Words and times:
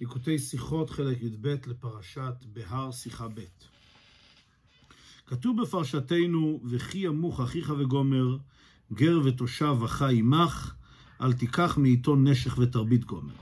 ליקוטי 0.00 0.38
שיחות, 0.38 0.90
חלק 0.90 1.22
י"ב 1.22 1.54
לפרשת 1.66 2.34
בהר 2.52 2.90
שיחה 2.92 3.28
ב'. 3.28 3.40
כתוב 5.26 5.62
בפרשתנו, 5.62 6.60
וכי 6.64 6.98
ימוך 6.98 7.40
אחיך 7.40 7.72
וגומר, 7.78 8.36
גר 8.92 9.20
ותושב 9.24 9.76
וחי 9.80 10.18
עמך, 10.18 10.74
אל 11.20 11.32
תיקח 11.32 11.78
מאיתו 11.78 12.16
נשך 12.16 12.58
ותרבית 12.58 13.04
גומר. 13.04 13.34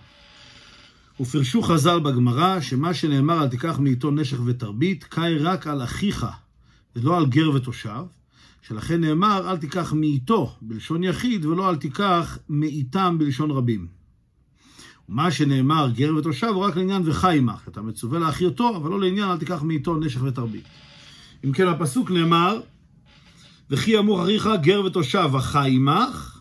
ופרשו 1.21 1.63
חז"ל 1.63 2.01
בגמרא, 2.01 2.61
שמה 2.61 2.95
שנאמר 2.95 3.43
אל 3.43 3.49
תיקח 3.49 3.79
מאיתו 3.79 4.11
נשך 4.11 4.39
ותרבית, 4.47 5.05
קאי 5.05 5.39
רק 5.39 5.67
על 5.67 5.85
אחיך, 5.85 6.27
ולא 6.97 7.17
על 7.17 7.27
גר 7.27 7.51
ותושב, 7.51 8.05
שלכן 8.63 9.01
נאמר 9.01 9.51
אל 9.51 9.57
תיקח 9.57 9.93
מאיתו 9.93 10.57
בלשון 10.63 11.05
יחיד, 11.05 11.45
ולא 11.45 11.71
אל 11.71 11.77
תיקח 11.77 12.39
מאיתם 12.49 13.17
בלשון 13.19 13.51
רבים. 13.51 14.06
ומה 15.09 15.31
שנאמר 15.31 15.89
גר 15.95 16.17
ותושב 16.17 16.47
הוא 16.47 16.65
רק 16.65 16.77
לעניין 16.77 17.03
וחי 17.05 17.39
עמך, 17.39 17.69
אתה 17.69 17.83
מצווה 17.83 18.19
להכי 18.19 18.45
אותו, 18.45 18.77
אבל 18.77 18.91
לא 18.91 19.01
לעניין 19.01 19.31
אל 19.31 19.39
תיקח 19.39 19.63
מאיתו 19.63 19.97
נשך 19.97 20.23
ותרבית. 20.23 20.65
אם 21.45 21.53
כן, 21.53 21.69
הפסוק 21.69 22.11
נאמר, 22.11 22.61
וכי 23.71 23.99
אמור 23.99 24.25
אחיך 24.25 24.49
גר 24.63 24.85
ותושב 24.85 25.29
וחי 25.33 25.71
עמך, 25.73 26.41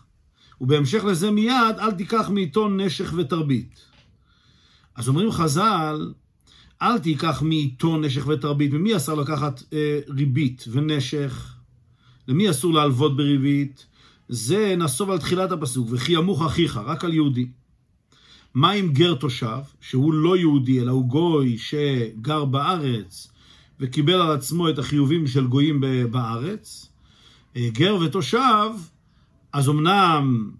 ובהמשך 0.60 1.04
לזה 1.04 1.30
מיד, 1.30 1.76
אל 1.78 1.92
תיקח 1.92 2.28
מאיתו 2.28 2.68
נשך 2.68 3.12
ותרבית. 3.16 3.80
אז 4.94 5.08
אומרים 5.08 5.30
חז"ל, 5.30 6.12
אל 6.82 6.98
תיקח 6.98 7.42
מאיתו 7.42 7.96
נשך 7.96 8.26
ותרבית. 8.26 8.72
ממי 8.72 8.96
אסר 8.96 9.14
לקחת 9.14 9.62
אה, 9.72 10.00
ריבית 10.08 10.64
ונשך? 10.72 11.54
למי 12.28 12.50
אסור 12.50 12.74
להלוות 12.74 13.16
בריבית? 13.16 13.86
זה 14.28 14.74
נסוב 14.78 15.10
על 15.10 15.18
תחילת 15.18 15.52
הפסוק, 15.52 15.88
וכי 15.90 16.12
ימוך 16.12 16.46
אחיך, 16.46 16.76
רק 16.76 17.04
על 17.04 17.14
יהודי. 17.14 17.48
מה 18.56 18.70
עם 18.70 18.92
גר 18.92 19.14
תושב, 19.14 19.58
שהוא 19.80 20.14
לא 20.14 20.36
יהודי, 20.36 20.80
אלא 20.80 20.90
הוא 20.90 21.06
גוי 21.06 21.58
שגר 21.58 22.44
בארץ 22.44 23.28
וקיבל 23.80 24.14
על 24.14 24.32
עצמו 24.32 24.68
את 24.68 24.78
החיובים 24.78 25.26
של 25.26 25.46
גויים 25.46 25.80
בארץ? 26.10 26.88
אה, 27.56 27.68
גר 27.72 27.96
ותושב, 28.00 28.70
אז 29.52 29.68
אמנם 29.68 30.50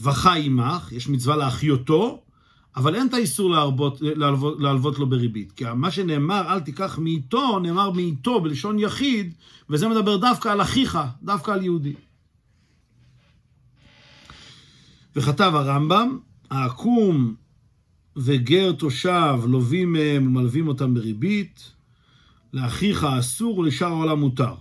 וחי 0.00 0.42
עמך, 0.44 0.92
יש 0.92 1.08
מצווה 1.08 1.36
להחיותו, 1.36 2.22
אבל 2.76 2.94
אין 2.94 3.06
את 3.06 3.14
האיסור 3.14 3.50
להרבות, 3.50 3.98
להלוות, 4.00 4.60
להלוות 4.60 4.98
לו 4.98 5.06
בריבית. 5.06 5.52
כי 5.52 5.64
מה 5.74 5.90
שנאמר, 5.90 6.42
אל 6.48 6.60
תיקח 6.60 6.98
מאיתו, 6.98 7.58
נאמר 7.58 7.90
מאיתו 7.90 8.40
בלשון 8.40 8.78
יחיד, 8.78 9.34
וזה 9.70 9.88
מדבר 9.88 10.16
דווקא 10.16 10.48
על 10.48 10.62
אחיך, 10.62 10.98
דווקא 11.22 11.50
על 11.50 11.62
יהודי. 11.62 11.94
וכתב 15.16 15.52
הרמב"ם, 15.54 16.18
העקום 16.50 17.34
וגר 18.16 18.72
תושב 18.72 19.38
לווים 19.48 19.92
מהם 19.92 20.26
ומלווים 20.26 20.68
אותם 20.68 20.94
בריבית, 20.94 21.72
לאחיך 22.52 23.04
אסור 23.04 23.58
ולשאר 23.58 23.88
העולם 23.88 24.20
מותר. 24.20 24.54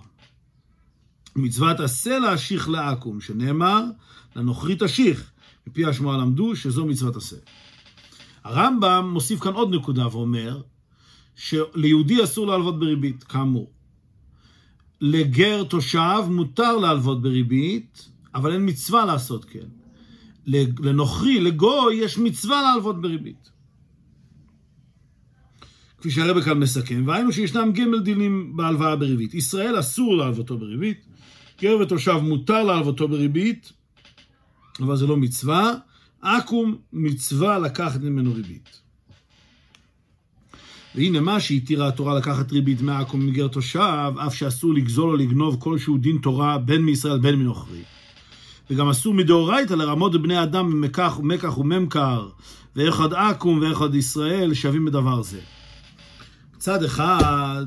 מצוות 1.36 1.80
עשה 1.80 2.20
להשיך 2.20 2.70
לעקום, 2.70 3.22
שנאמר, 3.22 3.83
לנוכרי 4.36 4.76
תשיך, 4.80 5.31
מפי 5.67 5.86
השמועה 5.86 6.17
למדו 6.17 6.56
שזו 6.56 6.86
מצוות 6.86 7.16
עשה. 7.16 7.36
הרמב"ם 8.44 9.09
מוסיף 9.14 9.39
כאן 9.39 9.53
עוד 9.53 9.76
נקודה 9.76 10.08
ואומר 10.08 10.61
שליהודי 11.36 12.23
אסור 12.23 12.48
להלוות 12.48 12.80
בריבית, 12.80 13.23
כאמור. 13.23 13.72
לגר 15.02 15.64
תושב 15.64 16.23
מותר 16.30 16.78
להלוות 16.78 17.22
בריבית, 17.22 18.09
אבל 18.36 18.52
אין 18.52 18.70
מצווה 18.70 19.06
לעשות 19.06 19.45
כן. 19.45 19.84
לנוכרי, 20.80 21.40
לגוי, 21.40 21.96
יש 21.96 22.18
מצווה 22.18 22.62
להלוות 22.62 23.02
בריבית. 23.02 23.52
כפי 25.98 26.12
שהרבא 26.12 26.42
כאן 26.42 26.60
מסכם, 26.60 27.04
והיינו 27.08 27.34
שישנם 27.34 27.72
ג' 27.72 28.04
דינים 28.04 28.58
בהלוואה 28.58 28.96
בריבית. 28.96 29.34
ישראל 29.34 29.80
אסור 29.80 30.18
להלוותו 30.18 30.58
בריבית, 30.58 31.06
גר 31.62 31.78
ותושב 31.82 32.17
מותר 32.22 32.64
להלוותו 32.64 33.08
בריבית, 33.08 33.72
אבל 34.80 34.95
זה 34.95 35.08
לא 35.08 35.17
מצווה. 35.17 35.73
עכו"ם 36.22 36.76
מצווה 36.94 37.60
לקחת 37.60 38.02
ממנו 38.02 38.34
ריבית. 38.34 38.82
והנה 40.95 41.20
מה 41.20 41.39
שהתירה 41.39 41.88
התורה 41.88 42.17
לקחת 42.17 42.52
ריבית 42.52 42.82
מעכו"ם 42.82 43.28
מגר 43.28 43.48
תושב, 43.48 44.14
אף 44.28 44.36
שאסור 44.36 44.73
לגזול 44.73 45.10
או 45.10 45.16
לגנוב 45.16 45.58
כלשהו 45.60 45.98
דין 45.98 46.17
תורה 46.17 46.58
בין 46.58 46.82
מישראל 46.82 47.20
בין 47.20 47.36
מנוכרי. 47.36 47.82
וגם 48.70 48.89
אסור 48.89 49.14
מדאורייתא 49.14 49.73
לרמות 49.73 50.21
בני 50.21 50.43
אדם 50.43 50.71
במקח 50.71 51.20
ומקח 51.20 51.58
וממכר, 51.58 52.30
ואחד 52.76 53.14
עכו"ם 53.14 53.59
ואחד 53.61 53.95
ישראל 53.95 54.53
שווים 54.53 54.86
בדבר 54.86 55.21
זה. 55.21 55.39
מצד 56.55 56.83
אחד, 56.83 57.65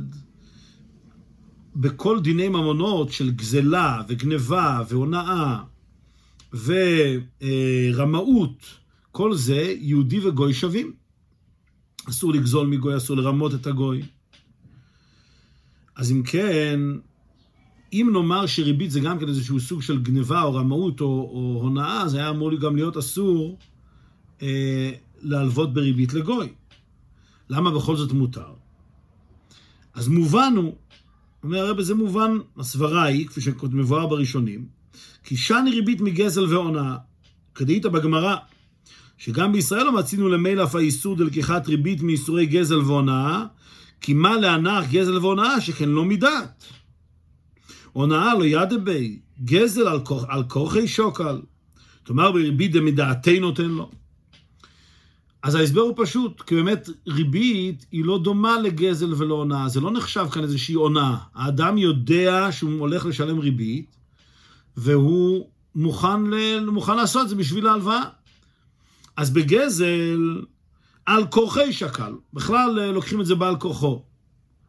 בכל 1.76 2.20
דיני 2.20 2.48
ממונות 2.48 3.12
של 3.12 3.30
גזלה 3.30 4.02
וגניבה 4.08 4.82
והונאה 4.88 5.58
ורמאות, 7.92 8.64
כל 9.12 9.34
זה 9.34 9.74
יהודי 9.78 10.26
וגוי 10.26 10.54
שווים. 10.54 10.92
אסור 12.08 12.32
לגזול 12.32 12.66
מגוי, 12.66 12.96
אסור 12.96 13.16
לרמות 13.16 13.54
את 13.54 13.66
הגוי. 13.66 14.02
אז 15.96 16.12
אם 16.12 16.22
כן, 16.22 16.80
אם 17.92 18.10
נאמר 18.12 18.46
שריבית 18.46 18.90
זה 18.90 19.00
גם 19.00 19.18
כן 19.18 19.28
איזשהו 19.28 19.60
סוג 19.60 19.82
של 19.82 20.02
גניבה 20.02 20.42
או 20.42 20.54
רמאות 20.54 21.00
או, 21.00 21.06
או 21.06 21.60
הונאה, 21.62 22.08
זה 22.08 22.18
היה 22.18 22.30
אמור 22.30 22.54
גם 22.54 22.76
להיות 22.76 22.96
אסור 22.96 23.58
אה, 24.42 24.90
להלוות 25.22 25.74
בריבית 25.74 26.14
לגוי. 26.14 26.48
למה 27.50 27.70
בכל 27.70 27.96
זאת 27.96 28.12
מותר? 28.12 28.52
אז 29.94 30.08
מובן 30.08 30.52
הוא, 30.56 30.76
אומר 31.44 31.58
הרב, 31.58 31.80
זה 31.80 31.94
מובן, 31.94 32.38
הסברה 32.56 33.04
היא, 33.04 33.26
כפי 33.26 33.40
שמבואר 33.40 34.06
בראשונים, 34.06 34.66
כי 35.24 35.36
שני 35.36 35.70
ריבית 35.70 36.00
מגזל 36.00 36.44
והונאה, 36.44 36.96
כדאית 37.54 37.86
בגמרא, 37.86 38.36
שגם 39.18 39.52
בישראל 39.52 39.84
לא 39.84 39.92
מצינו 39.92 40.28
למילא 40.28 40.64
אף 40.64 40.74
האיסור 40.74 41.16
דלקיחת 41.16 41.68
ריבית 41.68 42.02
מאיסורי 42.02 42.46
גזל 42.46 42.78
והונאה, 42.78 43.44
כי 44.00 44.14
מה 44.14 44.36
להנח 44.36 44.84
גזל 44.90 45.18
והונאה 45.18 45.60
שכן 45.60 45.88
לא 45.88 46.04
מדעת. 46.04 46.64
הונאה 47.92 48.34
לא 48.34 48.44
ידבי, 48.44 49.18
גזל 49.44 49.88
על, 49.88 50.00
כור, 50.04 50.24
על 50.28 50.42
כורחי 50.48 50.88
שוקל. 50.88 51.40
תאמר 52.04 52.32
בריבית 52.32 52.72
דמדעתי 52.72 53.40
נותן 53.40 53.64
לו. 53.70 53.90
אז 55.42 55.54
ההסבר 55.54 55.80
הוא 55.80 55.94
פשוט, 55.96 56.42
כי 56.42 56.54
באמת 56.54 56.88
ריבית 57.06 57.86
היא 57.92 58.04
לא 58.04 58.18
דומה 58.18 58.60
לגזל 58.60 59.14
ולא 59.16 59.34
הונאה, 59.34 59.68
זה 59.68 59.80
לא 59.80 59.90
נחשב 59.90 60.26
כאן 60.32 60.42
איזושהי 60.42 60.74
הונאה. 60.74 61.16
האדם 61.34 61.78
יודע 61.78 62.48
שהוא 62.52 62.80
הולך 62.80 63.06
לשלם 63.06 63.38
ריבית, 63.38 63.96
והוא 64.76 65.48
מוכן, 65.74 66.26
ל... 66.26 66.60
מוכן 66.70 66.96
לעשות 66.96 67.22
את 67.22 67.28
זה 67.28 67.34
בשביל 67.34 67.66
ההלוואה. 67.66 68.02
אז 69.16 69.30
בגזל, 69.30 70.42
על 71.06 71.26
כורחי 71.26 71.72
שקל, 71.72 72.12
בכלל 72.32 72.78
אה, 72.80 72.92
לוקחים 72.92 73.20
את 73.20 73.26
זה 73.26 73.34
בעל 73.34 73.56
כורחו. 73.56 74.02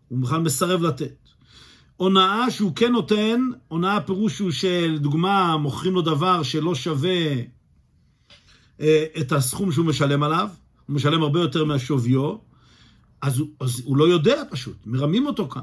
הוא 0.08 0.20
בכלל 0.20 0.42
מסרב 0.42 0.82
לתת. 0.82 1.29
הונאה 2.00 2.52
שהוא 2.52 2.76
כן 2.76 2.92
נותן, 2.92 3.42
הונאה 3.68 4.02
פירוש 4.02 4.40
הוא 4.40 4.52
שלדוגמה 4.52 5.58
מוכרים 5.58 5.94
לו 5.94 6.02
דבר 6.02 6.44
שלא 6.44 6.76
שווה 6.76 7.34
אה, 8.82 9.06
את 9.20 9.32
הסכום 9.32 9.72
שהוא 9.72 9.86
משלם 9.86 10.24
עליו, 10.24 10.50
הוא 10.88 10.96
משלם 10.96 11.24
הרבה 11.24 11.40
יותר 11.40 11.66
מהשוויו, 11.66 12.36
אז, 13.22 13.44
אז 13.60 13.82
הוא 13.86 13.98
לא 13.98 14.04
יודע 14.04 14.44
פשוט, 14.52 14.76
מרמים 14.86 15.28
אותו 15.28 15.50
כאן. 15.50 15.62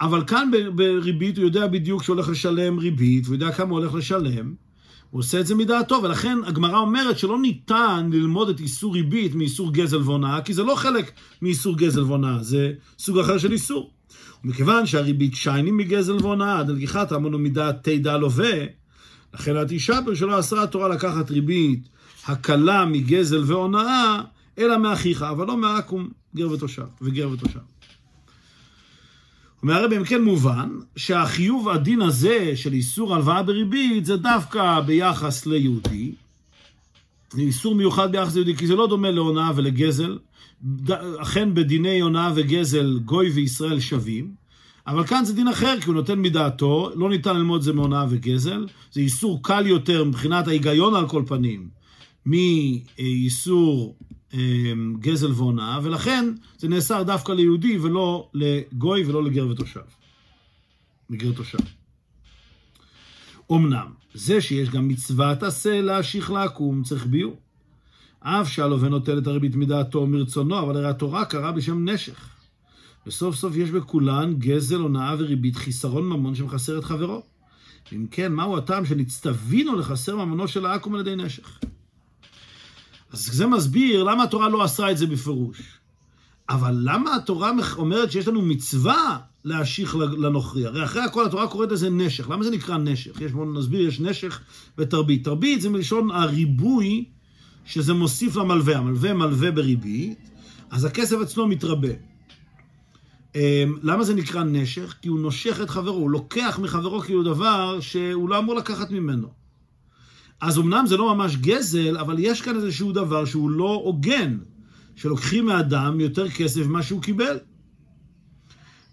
אבל 0.00 0.24
כאן 0.26 0.50
בריבית 0.74 1.38
הוא 1.38 1.44
יודע 1.44 1.66
בדיוק 1.66 2.02
שהוא 2.02 2.14
הולך 2.14 2.28
לשלם 2.28 2.78
ריבית, 2.78 3.26
הוא 3.26 3.34
יודע 3.34 3.52
כמה 3.52 3.70
הוא 3.70 3.78
הולך 3.78 3.94
לשלם, 3.94 4.54
הוא 5.10 5.18
עושה 5.18 5.40
את 5.40 5.46
זה 5.46 5.54
מדעתו, 5.54 6.00
ולכן 6.02 6.38
הגמרא 6.46 6.78
אומרת 6.78 7.18
שלא 7.18 7.38
ניתן 7.38 8.10
ללמוד 8.12 8.48
את 8.48 8.60
איסור 8.60 8.94
ריבית 8.94 9.34
מאיסור 9.34 9.72
גזל 9.72 10.02
והונאה, 10.02 10.40
כי 10.40 10.54
זה 10.54 10.62
לא 10.62 10.74
חלק 10.74 11.12
מאיסור 11.42 11.76
גזל 11.76 12.02
והונאה, 12.02 12.42
זה 12.42 12.72
סוג 12.98 13.18
אחר 13.18 13.38
של 13.38 13.52
איסור. 13.52 13.97
ומכיוון 14.44 14.86
שהריבית 14.86 15.34
שיינים 15.34 15.76
מגזל 15.76 16.16
והונאה, 16.16 16.62
דלגיחת 16.62 17.12
אמרנו 17.12 17.38
מדעת 17.38 17.88
תדע 17.88 18.16
לווה, 18.16 18.64
לכן 19.34 19.56
התשעה 19.56 20.00
שלא 20.14 20.40
אסרה 20.40 20.62
התורה 20.62 20.88
לקחת 20.88 21.30
ריבית 21.30 21.88
הקלה 22.26 22.84
מגזל 22.84 23.42
והונאה, 23.46 24.20
אלא 24.58 24.78
מאחיך, 24.78 25.22
אבל 25.22 25.46
לא 25.46 25.56
מעכו"ם 25.56 26.08
גר 26.36 26.50
ותושב, 26.50 26.86
וגר 27.02 27.30
ותושב. 27.30 27.60
אומר 29.62 29.74
הרב, 29.74 29.92
אם 29.92 30.04
כן 30.04 30.22
מובן 30.22 30.68
שהחיוב 30.96 31.68
הדין 31.68 32.02
הזה 32.02 32.52
של 32.56 32.72
איסור 32.72 33.14
הלוואה 33.14 33.42
בריבית 33.42 34.04
זה 34.04 34.16
דווקא 34.16 34.80
ביחס 34.80 35.46
ליהודי. 35.46 36.12
זה 37.30 37.40
איסור 37.40 37.74
מיוחד 37.74 38.12
ביחס 38.12 38.34
ליהודי, 38.34 38.56
כי 38.56 38.66
זה 38.66 38.74
לא 38.74 38.86
דומה 38.86 39.10
להונאה 39.10 39.50
ולגזל. 39.56 40.18
אכן 41.22 41.54
בדיני 41.54 42.00
הונאה 42.00 42.32
וגזל 42.34 42.98
גוי 43.04 43.30
וישראל 43.30 43.80
שווים, 43.80 44.34
אבל 44.86 45.06
כאן 45.06 45.24
זה 45.24 45.34
דין 45.34 45.48
אחר, 45.48 45.80
כי 45.80 45.86
הוא 45.86 45.94
נותן 45.94 46.22
מדעתו, 46.22 46.90
לא 46.94 47.10
ניתן 47.10 47.36
ללמוד 47.36 47.58
את 47.58 47.64
זה 47.64 47.72
מהונאה 47.72 48.06
וגזל. 48.10 48.66
זה 48.92 49.00
איסור 49.00 49.42
קל 49.42 49.66
יותר 49.66 50.04
מבחינת 50.04 50.48
ההיגיון 50.48 50.94
על 50.94 51.08
כל 51.08 51.22
פנים, 51.26 51.68
מאיסור 52.26 53.96
גזל 54.98 55.32
והונאה, 55.32 55.78
ולכן 55.82 56.32
זה 56.58 56.68
נאסר 56.68 57.02
דווקא 57.02 57.32
ליהודי 57.32 57.78
ולא 57.78 58.30
לגוי 58.34 59.04
ולא 59.04 59.24
לגר 59.24 59.48
ותושב. 59.48 59.80
לגר 61.10 61.32
תושב. 61.32 61.58
אמנם, 63.52 63.86
זה 64.14 64.40
שיש 64.40 64.70
גם 64.70 64.88
מצוות 64.88 65.42
עשה 65.42 65.80
להשיך 65.80 66.30
לעקום, 66.30 66.82
צריך 66.82 67.06
ביור. 67.06 67.36
אף 68.28 68.48
שהלווה 68.48 68.88
נוטל 68.88 69.18
את 69.18 69.26
הריבית 69.26 69.56
מדעתו 69.56 69.98
ומרצונו, 69.98 70.58
אבל 70.58 70.76
הרי 70.76 70.88
התורה 70.88 71.24
קראה 71.24 71.52
בשם 71.52 71.88
נשך. 71.88 72.28
וסוף 73.06 73.34
סוף 73.34 73.56
יש 73.56 73.70
בכולן 73.70 74.34
גזל, 74.34 74.76
הונאה 74.76 75.14
וריבית, 75.18 75.56
חיסרון 75.56 76.08
ממון 76.08 76.34
שמחסר 76.34 76.78
את 76.78 76.84
חברו. 76.84 77.22
אם 77.92 78.06
כן, 78.10 78.32
מהו 78.32 78.56
הטעם 78.56 78.84
שנצטווינו 78.84 79.76
לחסר 79.76 80.16
ממונו 80.16 80.48
של 80.48 80.66
העכו"ם 80.66 80.94
על 80.94 81.00
ידי 81.00 81.16
נשך? 81.16 81.58
אז 83.12 83.26
זה 83.32 83.46
מסביר 83.46 84.02
למה 84.02 84.22
התורה 84.22 84.48
לא 84.48 84.64
אסרה 84.64 84.90
את 84.90 84.98
זה 84.98 85.06
בפירוש. 85.06 85.58
אבל 86.48 86.78
למה 86.80 87.16
התורה 87.16 87.52
אומרת 87.76 88.12
שיש 88.12 88.28
לנו 88.28 88.42
מצווה 88.42 89.18
להשיך 89.44 89.96
לנוכרי? 89.96 90.66
הרי 90.66 90.84
אחרי 90.84 91.02
הכל 91.02 91.26
התורה 91.26 91.48
קוראת 91.48 91.72
לזה 91.72 91.90
נשך. 91.90 92.30
למה 92.30 92.44
זה 92.44 92.50
נקרא 92.50 92.76
נשך? 92.76 93.20
יש, 93.20 93.32
בואו 93.32 93.52
נסביר, 93.52 93.88
יש 93.88 94.00
נשך 94.00 94.40
ותרבית. 94.78 95.24
תרבית 95.24 95.60
זה 95.60 95.70
מלשון 95.70 96.10
הריבוי 96.10 97.04
שזה 97.68 97.94
מוסיף 97.94 98.36
למלווה. 98.36 98.76
המלווה 98.76 99.14
מלווה 99.14 99.50
בריבית, 99.50 100.30
אז 100.70 100.84
הכסף 100.84 101.16
אצלו 101.22 101.46
מתרבה. 101.46 101.88
אמ, 103.34 103.76
למה 103.82 104.04
זה 104.04 104.14
נקרא 104.14 104.44
נשך? 104.44 104.94
כי 105.02 105.08
הוא 105.08 105.20
נושך 105.20 105.60
את 105.62 105.70
חברו, 105.70 105.96
הוא 105.96 106.10
לוקח 106.10 106.58
מחברו 106.62 107.00
כאילו 107.00 107.22
דבר 107.22 107.80
שהוא 107.80 108.28
לא 108.28 108.38
אמור 108.38 108.54
לקחת 108.54 108.90
ממנו. 108.90 109.28
אז 110.40 110.58
אמנם 110.58 110.86
זה 110.86 110.96
לא 110.96 111.14
ממש 111.14 111.36
גזל, 111.36 111.96
אבל 111.98 112.16
יש 112.18 112.42
כאן 112.42 112.56
איזשהו 112.56 112.92
דבר 112.92 113.24
שהוא 113.24 113.50
לא 113.50 113.80
הוגן, 113.84 114.38
שלוקחים 114.96 115.46
מאדם 115.46 116.00
יותר 116.00 116.28
כסף 116.28 116.66
ממה 116.66 116.82
שהוא 116.82 117.02
קיבל. 117.02 117.38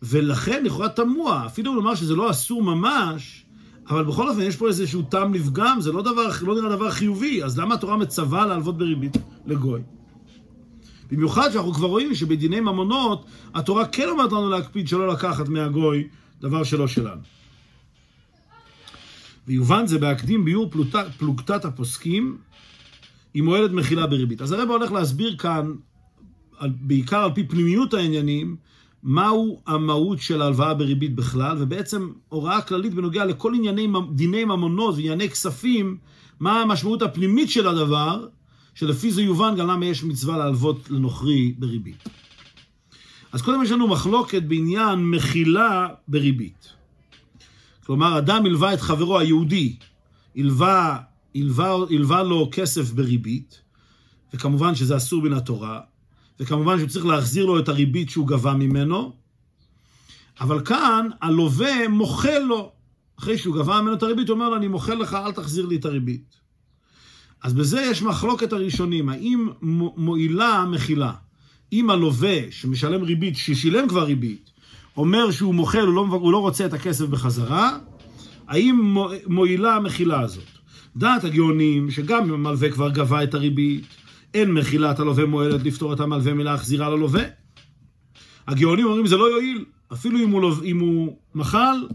ולכן 0.02 0.64
לכאורה 0.64 0.90
תמוה, 0.90 1.46
אפילו 1.46 1.76
לומר 1.76 1.96
שזה 1.96 2.16
לא 2.16 2.32
אסור 2.32 2.64
ממש, 2.64 3.45
אבל 3.90 4.04
בכל 4.04 4.30
אופן 4.30 4.42
יש 4.42 4.56
פה 4.56 4.68
איזשהו 4.68 5.02
טעם 5.02 5.34
לפגם, 5.34 5.82
זה 5.82 5.92
לא, 5.92 6.02
דבר, 6.02 6.30
לא 6.42 6.56
נראה 6.56 6.70
דבר 6.70 6.92
חיובי, 6.92 7.44
אז 7.44 7.60
למה 7.60 7.76
התורה 7.76 7.98
מצווה 7.98 8.46
להלוות 8.46 8.78
בריבית 8.78 9.18
לגוי? 9.46 9.82
במיוחד 11.12 11.52
שאנחנו 11.52 11.74
כבר 11.74 11.88
רואים 11.88 12.16
שבדיני 12.16 12.60
ממונות, 12.60 13.26
התורה 13.54 13.86
כן 13.88 14.10
אומרת 14.10 14.32
לנו 14.32 14.50
להקפיד 14.50 14.88
שלא 14.88 15.08
לקחת 15.08 15.48
מהגוי 15.50 16.08
דבר 16.42 16.64
שלא 16.64 16.88
שלנו. 16.88 17.22
ויובן 19.48 19.88
זה 19.88 20.00
בהקדים 20.00 20.46
ביור 20.46 20.72
פלוגתת, 21.18 21.66
הפוסקים, 21.66 22.38
היא 23.34 23.44
מועלת 23.44 23.72
מחילה 23.72 24.08
בריבית. 24.08 24.42
אז 24.42 24.52
הרב 24.52 24.70
הולך 24.70 24.92
להסביר 24.92 25.38
כאן, 25.38 25.72
בעיקר 26.62 27.24
על 27.24 27.34
פי 27.34 27.44
פנימיות 27.44 27.94
העניינים, 27.94 28.56
מהו 29.06 29.62
המהות 29.68 30.22
של 30.22 30.42
ההלוואה 30.42 30.74
בריבית 30.74 31.16
בכלל, 31.16 31.58
ובעצם 31.60 32.12
הוראה 32.30 32.62
כללית 32.62 32.94
בנוגע 32.94 33.26
לכל 33.26 33.54
ענייני 33.56 33.88
דיני 34.12 34.46
ממונות 34.46 34.96
וענייני 34.96 35.30
כספים, 35.30 35.98
מה 36.40 36.62
המשמעות 36.62 37.02
הפנימית 37.02 37.50
של 37.50 37.68
הדבר, 37.68 38.28
שלפי 38.76 39.12
זה 39.12 39.22
יובן 39.22 39.56
גם 39.56 39.68
למה 39.68 39.86
יש 39.86 40.04
מצווה 40.04 40.38
להלוות 40.38 40.90
לנוכרי 40.90 41.56
בריבית. 41.58 42.04
אז 43.32 43.42
קודם 43.42 43.64
יש 43.64 43.72
לנו 43.72 43.88
מחלוקת 43.88 44.44
בעניין 44.44 45.10
מחילה 45.12 45.88
בריבית. 46.08 46.70
כלומר, 47.86 48.18
אדם 48.18 48.46
הלווה 48.46 48.74
את 48.74 48.82
חברו 48.82 49.20
היהודי, 49.20 49.76
הלווה, 50.36 51.00
לו 52.24 52.50
כסף 52.52 52.92
בריבית, 52.92 53.62
וכמובן 54.34 54.76
שזה 54.76 54.98
אסור 54.98 55.22
מן 55.22 55.34
התורה, 55.34 55.80
וכמובן 56.40 56.78
שהוא 56.78 56.90
צריך 56.90 57.06
להחזיר 57.06 57.46
לו 57.46 57.60
את 57.60 57.70
הריבית 57.70 58.10
שהוא 58.10 58.28
גבה 58.28 58.54
ממנו, 58.54 59.14
אבל 60.42 60.66
כאן 60.66 61.08
הלווה 61.22 61.88
מוחל 61.88 62.40
לו. 62.40 62.72
אחרי 63.20 63.38
שהוא 63.38 63.56
גבה 63.56 63.82
ממנו 63.82 63.94
את 63.94 64.04
הריבית, 64.04 64.30
הוא 64.30 64.36
אומר 64.36 64.50
לו, 64.50 64.56
אני 64.56 64.68
מוחל 64.68 64.94
לך, 64.94 65.14
אל 65.14 65.32
תחזיר 65.32 65.66
לי 65.66 65.76
את 65.76 65.86
הריבית. 65.86 66.36
אז 67.44 67.54
בזה 67.54 67.82
יש 67.82 68.02
מחלוקת 68.02 68.54
הראשונים, 68.54 69.10
האם 69.10 69.50
מועילה 69.98 70.66
מחילה. 70.72 71.14
אם 71.74 71.90
הלווה 71.90 72.38
שמשלם 72.52 73.04
ריבית, 73.04 73.38
ששילם 73.38 73.88
כבר 73.88 74.04
ריבית, 74.04 74.50
אומר 74.98 75.32
שהוא 75.32 75.56
מוחל, 75.56 75.82
הוא 75.82 75.94
לא, 75.94 76.02
הוא 76.02 76.32
לא 76.32 76.38
רוצה 76.38 76.66
את 76.66 76.74
הכסף 76.74 77.06
בחזרה, 77.06 77.78
האם 78.48 78.96
מועילה 79.28 79.76
המחילה 79.76 80.22
הזאת? 80.22 80.44
דעת 80.96 81.24
הגאונים, 81.24 81.92
שגם 81.92 82.24
אם 82.24 82.34
המלווה 82.34 82.72
כבר 82.72 82.90
גבה 82.90 83.24
את 83.24 83.34
הריבית, 83.34 83.86
אין 84.36 84.52
מחילת 84.52 85.00
הלווה 85.00 85.26
מועלת 85.26 85.64
לפתור 85.64 85.94
את 85.94 86.00
המלווה 86.00 86.34
מלהחזירה 86.34 86.90
ללווה. 86.90 87.24
הגאונים 88.48 88.86
אומרים 88.86 89.08
זה 89.08 89.18
לא 89.18 89.32
יועיל, 89.32 89.66
אפילו 89.94 90.20
אם 90.20 90.30
הוא, 90.30 90.54
אם 90.64 90.80
הוא 90.80 91.18
מחל, 91.36 91.88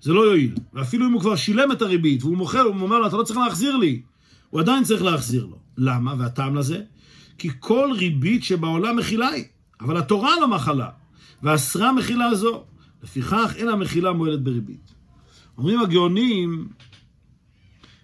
זה 0.00 0.12
לא 0.12 0.20
יועיל. 0.20 0.54
ואפילו 0.72 1.06
אם 1.06 1.12
הוא 1.12 1.20
כבר 1.20 1.36
שילם 1.36 1.72
את 1.72 1.82
הריבית 1.82 2.22
והוא 2.22 2.36
מוכר, 2.36 2.60
הוא 2.60 2.74
אומר 2.80 2.98
לו, 2.98 3.06
אתה 3.06 3.16
לא 3.16 3.22
צריך 3.22 3.38
להחזיר 3.38 3.76
לי. 3.76 4.02
הוא 4.50 4.60
עדיין 4.60 4.84
צריך 4.84 5.02
להחזיר 5.02 5.46
לו. 5.46 5.58
למה? 5.78 6.14
והטעם 6.18 6.54
לזה? 6.54 6.80
כי 7.38 7.50
כל 7.60 7.90
ריבית 7.98 8.44
שבעולם 8.44 8.96
מחילה 8.96 9.28
היא, 9.28 9.44
אבל 9.80 9.96
התורה 9.96 10.40
לא 10.40 10.48
מחלה, 10.48 10.88
ואסרה 11.42 11.92
מחילה 11.92 12.34
זו. 12.34 12.64
לפיכך 13.02 13.52
אין 13.56 13.68
המחילה 13.68 14.12
מועלת 14.12 14.42
בריבית. 14.42 14.94
אומרים 15.58 15.80
הגאונים, 15.80 16.68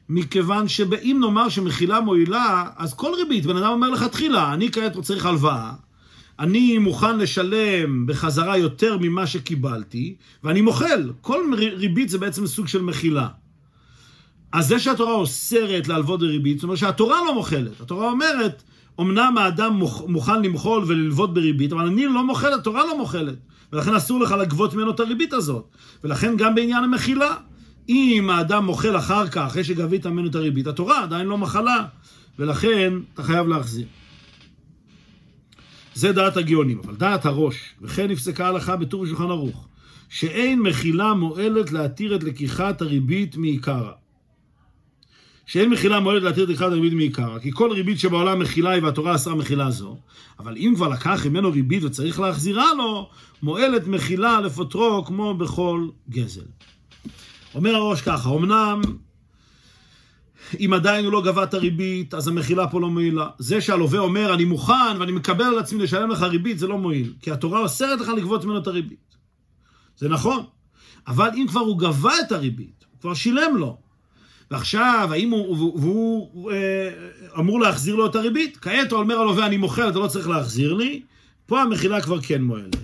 מכיוון 0.08 0.69
שאם 0.69 1.19
נאמר 1.20 1.49
שמחילה 1.49 2.00
מועילה, 2.00 2.64
אז 2.76 2.94
כל 2.94 3.12
ריבית, 3.16 3.46
בן 3.46 3.56
אדם 3.56 3.70
אומר 3.70 3.90
לך 3.90 4.02
תחילה, 4.02 4.55
אני 4.55 4.72
כעת 4.72 4.99
צריך 5.00 5.26
הלוואה, 5.26 5.72
אני 6.38 6.78
מוכן 6.78 7.19
לשלם 7.19 8.06
בחזרה 8.06 8.56
יותר 8.56 8.99
ממה 9.00 9.26
שקיבלתי, 9.26 10.14
ואני 10.44 10.60
מוחל. 10.60 11.12
כל 11.20 11.55
ריבית 11.56 12.08
זה 12.08 12.19
בעצם 12.19 12.46
סוג 12.46 12.69
של 12.69 12.82
מחילה. 12.82 13.28
אז 14.52 14.69
זה 14.69 14.78
שהתורה 14.78 15.12
אוסרת 15.12 15.88
להלוות 15.88 16.20
בריבית, 16.20 16.58
זאת 16.58 16.62
אומרת 16.62 16.78
שהתורה 16.78 17.16
לא 17.26 17.34
מוחלת. 17.34 17.81
התורה 17.81 18.11
אומרת, 18.11 18.62
אמנם 19.00 19.38
האדם 19.38 19.81
מוכן 20.06 20.43
למחול 20.43 20.84
וללוות 20.87 21.34
בריבית, 21.34 21.72
אבל 21.72 21.87
אני 21.87 22.06
לא 22.06 22.25
מוחל, 22.25 22.54
התורה 22.54 22.87
לא 22.87 22.99
מוחלת. 22.99 23.34
ולכן 23.72 23.94
אסור 23.94 24.20
לך 24.20 24.32
לגבות 24.32 24.75
ממנו 24.75 24.90
את 24.90 25.00
הריבית 25.00 25.32
הזאת. 25.32 25.69
ולכן 26.04 26.37
גם 26.37 26.54
בעניין 26.54 26.84
המחילה, 26.84 27.34
אם 27.88 28.31
האדם 28.31 28.64
מוחל 28.64 28.96
אחר 28.96 29.29
כך, 29.29 29.37
אחרי 29.46 29.64
שגבית 29.64 30.06
ממנו 30.06 30.29
את 30.29 30.35
הריבית, 30.35 30.67
התורה 30.67 31.02
עדיין 31.02 31.26
לא 31.26 31.38
מחלה, 31.38 31.87
ולכן 32.38 32.93
אתה 33.14 33.23
חייב 33.23 33.46
להחזיר. 33.46 33.87
זה 35.94 36.12
דעת 36.12 36.37
הגאונים, 36.37 36.79
אבל 36.85 36.94
דעת 36.94 37.26
הראש, 37.26 37.75
וכן 37.83 38.11
נפסקה 38.11 38.49
הלכה 38.49 38.76
בטור 38.76 39.07
שולחן 39.07 39.25
ערוך, 39.25 39.68
שאין 40.09 40.62
מחילה 40.62 41.14
מועלת 41.14 41.73
להתיר 41.73 42.16
את 42.16 42.25
לקיחת 42.25 42.83
הריבית 42.83 43.37
מעיקרה. 43.37 43.92
שאין 45.47 45.71
מחילה 45.71 46.00
מועלת 46.00 46.23
להתיר 46.23 46.45
את 46.45 46.49
לקיחת 46.49 46.66
הריבית 46.66 46.92
מעיקרה, 46.92 47.40
כי 47.40 47.50
כל 47.52 47.73
ריבית 47.73 47.99
שבעולם 47.99 48.38
מחילה 48.38 48.71
היא 48.71 48.83
והתורה 48.83 49.14
אסרה 49.14 49.35
מחילה 49.35 49.71
זו, 49.71 49.97
אבל 50.38 50.57
אם 50.57 50.73
כבר 50.76 50.88
לקח 50.88 51.26
ממנו 51.26 51.52
ריבית 51.52 51.85
וצריך 51.85 52.21
להחזירה 52.21 52.75
לו, 52.78 53.11
מועלת 53.42 53.87
מחילה 53.87 54.40
לפוטרו 54.40 55.04
כמו 55.04 55.35
בכל 55.35 55.88
גזל. 56.11 56.45
אומר 57.58 57.74
הראש 57.74 58.02
ככה, 58.02 58.30
אמנם 58.30 58.80
אם 60.60 60.72
עדיין 60.72 61.04
הוא 61.04 61.12
לא 61.12 61.22
גבה 61.22 61.42
את 61.42 61.54
הריבית, 61.54 62.14
אז 62.14 62.28
המחילה 62.28 62.68
פה 62.68 62.80
לא 62.80 62.90
מועילה. 62.90 63.28
זה 63.38 63.60
שהלווה 63.60 63.98
אומר, 63.98 64.34
אני 64.34 64.44
מוכן 64.44 64.96
ואני 64.98 65.12
מקבל 65.12 65.44
על 65.44 65.58
עצמי 65.58 65.82
לשלם 65.82 66.10
לך 66.10 66.22
ריבית, 66.22 66.58
זה 66.58 66.66
לא 66.66 66.78
מועיל. 66.78 67.12
כי 67.22 67.30
התורה 67.30 67.60
אוסרת 67.60 68.00
לך 68.00 68.08
לגבות 68.08 68.44
ממנו 68.44 68.58
את 68.58 68.66
הריבית. 68.66 69.16
זה 69.96 70.08
נכון. 70.08 70.44
אבל 71.06 71.28
אם 71.34 71.46
כבר 71.48 71.60
הוא 71.60 71.78
גבה 71.78 72.12
את 72.26 72.32
הריבית, 72.32 72.84
הוא 72.92 73.00
כבר 73.00 73.14
שילם 73.14 73.56
לו. 73.56 73.78
ועכשיו, 74.50 75.08
האם 75.12 75.30
הוא, 75.30 75.56
והוא, 75.56 75.80
והוא 75.80 76.50
אה, 76.50 76.90
אמור 77.38 77.60
להחזיר 77.60 77.94
לו 77.94 78.06
את 78.06 78.16
הריבית? 78.16 78.56
כעת 78.56 78.92
הוא 78.92 79.00
אומר 79.00 79.18
הלווה, 79.18 79.46
אני 79.46 79.56
מוכר, 79.56 79.88
אתה 79.88 79.98
לא 79.98 80.06
צריך 80.06 80.28
להחזיר 80.28 80.74
לי. 80.74 81.02
פה 81.46 81.62
המחילה 81.62 82.00
כבר 82.00 82.20
כן 82.20 82.42
מועלת. 82.42 82.76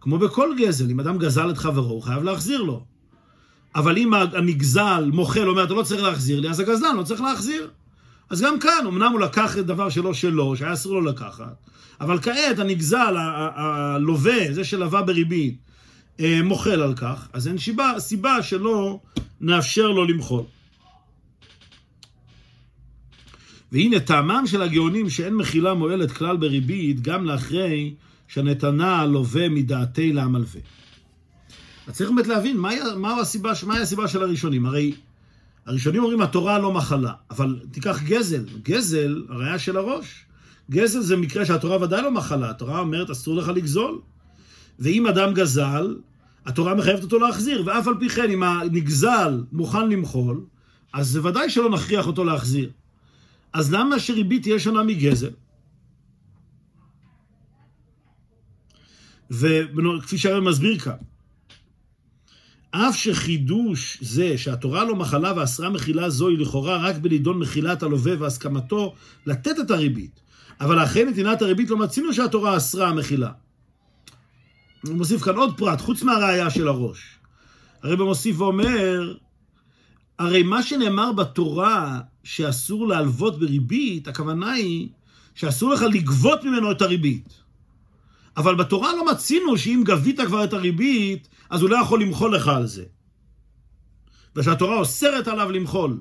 כמו 0.00 0.18
בכל 0.18 0.50
גזל, 0.58 0.90
אם 0.90 1.00
אדם 1.00 1.18
גזל 1.18 1.50
את 1.50 1.58
חברו, 1.58 1.94
הוא 1.94 2.02
חייב 2.02 2.22
להחזיר 2.22 2.62
לו. 2.62 2.84
אבל 3.74 3.98
אם 3.98 4.14
הנגזל 4.14 5.10
מוחל, 5.12 5.48
אומר, 5.48 5.64
אתה 5.64 5.74
לא 5.74 5.82
צריך 5.82 6.02
להחזיר 6.02 6.40
לי, 6.40 6.48
אז 6.48 6.60
הגזלן 6.60 6.96
לא 6.96 7.02
צריך 7.02 7.20
להחזיר. 7.20 7.70
אז 8.30 8.40
גם 8.42 8.58
כאן, 8.58 8.86
אמנם 8.86 9.12
הוא 9.12 9.20
לקח 9.20 9.58
את 9.58 9.66
דבר 9.66 9.88
שלא 9.88 10.14
שלו, 10.14 10.56
שהיה 10.56 10.72
אסור 10.72 10.92
לו 10.92 11.00
לקחת, 11.00 11.54
אבל 12.00 12.20
כעת 12.20 12.58
הנגזל, 12.58 13.14
הלווה, 13.16 14.52
זה 14.52 14.64
שלווה 14.64 15.02
בריבית, 15.02 15.58
אה, 16.20 16.40
מוחל 16.42 16.82
על 16.82 16.94
כך, 16.94 17.28
אז 17.32 17.48
אין 17.48 17.58
שיבה, 17.58 17.92
סיבה 17.98 18.42
שלא 18.42 19.00
נאפשר 19.40 19.88
לו 19.88 20.04
למחול. 20.04 20.42
והנה 23.72 24.00
טעמם 24.00 24.44
של 24.46 24.62
הגאונים 24.62 25.10
שאין 25.10 25.34
מחילה 25.34 25.74
מועלת 25.74 26.12
כלל 26.12 26.36
בריבית 26.36 27.00
גם 27.00 27.24
לאחרי 27.24 27.94
שנתנה 28.28 29.06
לווה 29.06 29.48
מדעתי 29.48 30.12
למלווה. 30.12 30.60
אז 31.86 31.94
צריך 31.94 32.10
באמת 32.10 32.26
להבין 32.26 32.56
מהי, 32.56 32.78
מה 32.96 33.20
הסיבה, 33.20 33.52
מהי 33.66 33.80
הסיבה 33.80 34.08
של 34.08 34.22
הראשונים. 34.22 34.66
הרי 34.66 34.94
הראשונים 35.66 36.02
אומרים 36.02 36.22
התורה 36.22 36.58
לא 36.58 36.72
מחלה, 36.72 37.12
אבל 37.30 37.60
תיקח 37.70 38.02
גזל. 38.02 38.44
גזל, 38.62 39.24
הראייה 39.28 39.58
של 39.58 39.76
הראש. 39.76 40.24
גזל 40.70 41.00
זה 41.00 41.16
מקרה 41.16 41.46
שהתורה 41.46 41.82
ודאי 41.82 42.02
לא 42.02 42.10
מחלה, 42.10 42.50
התורה 42.50 42.80
אומרת 42.80 43.10
אסור 43.10 43.36
לך 43.36 43.48
לגזול. 43.48 44.00
ואם 44.78 45.06
אדם 45.06 45.34
גזל, 45.34 45.96
התורה 46.46 46.74
מחייבת 46.74 47.02
אותו 47.02 47.18
להחזיר, 47.18 47.62
ואף 47.66 47.88
על 47.88 47.94
פי 48.00 48.08
כן, 48.08 48.30
אם 48.30 48.42
הנגזל 48.42 49.44
מוכן 49.52 49.88
למחול, 49.90 50.44
אז 50.92 51.08
זה 51.08 51.24
ודאי 51.24 51.50
שלא 51.50 51.70
נכריח 51.70 52.06
אותו 52.06 52.24
להחזיר. 52.24 52.70
אז 53.52 53.72
למה 53.72 53.98
שריבית 53.98 54.42
תהיה 54.42 54.58
שונה 54.58 54.82
מגזל? 54.82 55.30
וכפי 59.30 60.18
שהרב 60.18 60.44
מסביר 60.44 60.78
כאן, 60.78 60.96
אף 62.76 62.96
שחידוש 62.96 63.98
זה 64.00 64.38
שהתורה 64.38 64.84
לא 64.84 64.96
מחלה 64.96 65.32
ואסרה 65.36 65.70
מחילה 65.70 66.10
זו 66.10 66.28
היא 66.28 66.38
לכאורה 66.38 66.76
רק 66.76 66.96
בנידון 66.96 67.38
מחילת 67.38 67.82
הלווה 67.82 68.12
והסכמתו 68.18 68.94
לתת 69.26 69.60
את 69.60 69.70
הריבית. 69.70 70.20
אבל 70.60 70.84
אחרי 70.84 71.04
נתינת 71.04 71.42
הריבית 71.42 71.70
לא 71.70 71.76
מצינו 71.76 72.12
שהתורה 72.12 72.56
אסרה 72.56 72.88
המחילה. 72.88 73.30
הוא 74.86 74.94
מוסיף 74.94 75.22
כאן 75.22 75.36
עוד 75.36 75.56
פרט, 75.56 75.80
חוץ 75.80 76.02
מהראייה 76.02 76.50
של 76.50 76.68
הראש. 76.68 77.18
הרב 77.82 78.02
מוסיף 78.02 78.40
ואומר, 78.40 79.14
הרי 80.18 80.42
מה 80.42 80.62
שנאמר 80.62 81.12
בתורה 81.12 82.00
שאסור 82.24 82.88
להלוות 82.88 83.38
בריבית, 83.38 84.08
הכוונה 84.08 84.52
היא 84.52 84.88
שאסור 85.34 85.70
לך 85.70 85.82
לגבות 85.82 86.44
ממנו 86.44 86.70
את 86.70 86.82
הריבית. 86.82 87.28
אבל 88.36 88.54
בתורה 88.54 88.92
לא 88.96 89.06
מצינו 89.12 89.58
שאם 89.58 89.82
גבית 89.84 90.20
כבר 90.20 90.44
את 90.44 90.52
הריבית, 90.52 91.28
אז 91.50 91.62
הוא 91.62 91.70
לא 91.70 91.76
יכול 91.76 92.02
למחול 92.02 92.36
לך 92.36 92.48
על 92.48 92.66
זה. 92.66 92.84
ושהתורה 94.36 94.78
אוסרת 94.78 95.28
עליו 95.28 95.52
למחול. 95.52 96.00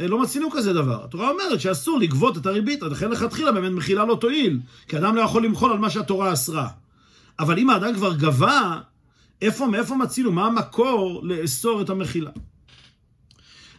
אה, 0.00 0.06
לא 0.06 0.22
מצינו 0.22 0.50
כזה 0.50 0.72
דבר. 0.72 1.04
התורה 1.04 1.30
אומרת 1.30 1.60
שאסור 1.60 1.98
לגבות 1.98 2.36
את 2.36 2.46
הריבית, 2.46 2.82
לכן 2.82 3.10
לכתחילה 3.10 3.52
באמת 3.52 3.72
מחילה 3.72 4.04
לא 4.04 4.14
תועיל, 4.20 4.60
כי 4.88 4.98
אדם 4.98 5.16
לא 5.16 5.20
יכול 5.20 5.44
למחול 5.44 5.72
על 5.72 5.78
מה 5.78 5.90
שהתורה 5.90 6.32
אסרה. 6.32 6.68
אבל 7.38 7.58
אם 7.58 7.70
האדם 7.70 7.94
כבר 7.94 8.14
גבה, 8.14 8.80
איפה, 9.42 9.66
מאיפה 9.66 9.96
מצינו? 9.96 10.32
מה 10.32 10.46
המקור 10.46 11.20
לאסור 11.24 11.82
את 11.82 11.90
המחילה? 11.90 12.30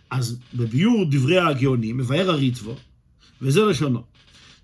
אז 0.10 0.40
בביאור 0.54 1.06
דברי 1.12 1.40
הגאונים, 1.40 1.98
מבאר 1.98 2.30
הריטבו, 2.30 2.76
וזה 3.42 3.66
לשונו. 3.66 4.04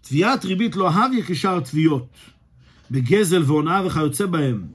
תביעת 0.01 0.45
ריבית 0.45 0.75
לא 0.75 0.89
הביא 0.89 1.23
כשאר 1.27 1.59
תביעות, 1.59 2.07
בגזל 2.91 3.43
והונאה 3.43 3.85
וכיוצא 3.85 4.25
בהם, 4.25 4.67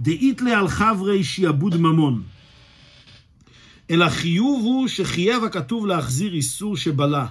דאית 0.00 0.40
לה 0.40 0.58
על 0.58 0.68
חברי 0.68 1.24
שיעבוד 1.24 1.76
ממון. 1.76 2.22
אלא 3.90 4.08
חיוב 4.08 4.64
הוא 4.64 4.88
שחייב 4.88 5.44
הכתוב 5.44 5.86
להחזיר 5.86 6.34
איסור 6.34 6.76
שבלה. 6.76 7.26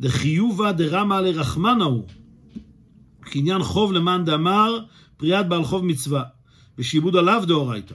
דחיובה 0.00 0.72
דרמה 0.72 1.20
לרחמנה 1.20 1.84
הוא. 1.84 2.06
כעניין 3.22 3.62
חוב 3.62 3.92
למאן 3.92 4.24
דאמר, 4.24 4.78
פריאת 5.16 5.48
בעל 5.48 5.64
חוב 5.64 5.84
מצווה, 5.84 6.22
ושיבוד 6.78 7.16
עליו 7.16 7.42
דאורייתא. 7.46 7.94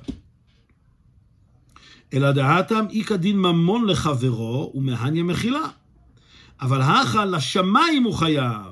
אלא 2.14 2.32
דהתם 2.32 2.86
איכא 2.94 3.16
דין 3.16 3.38
ממון 3.38 3.88
לחברו 3.88 4.72
ומהניה 4.76 5.24
מחילה. 5.24 5.68
אבל 6.62 6.82
הכא 6.82 7.26
לשמיים 7.26 8.04
הוא 8.04 8.14
חייב, 8.14 8.72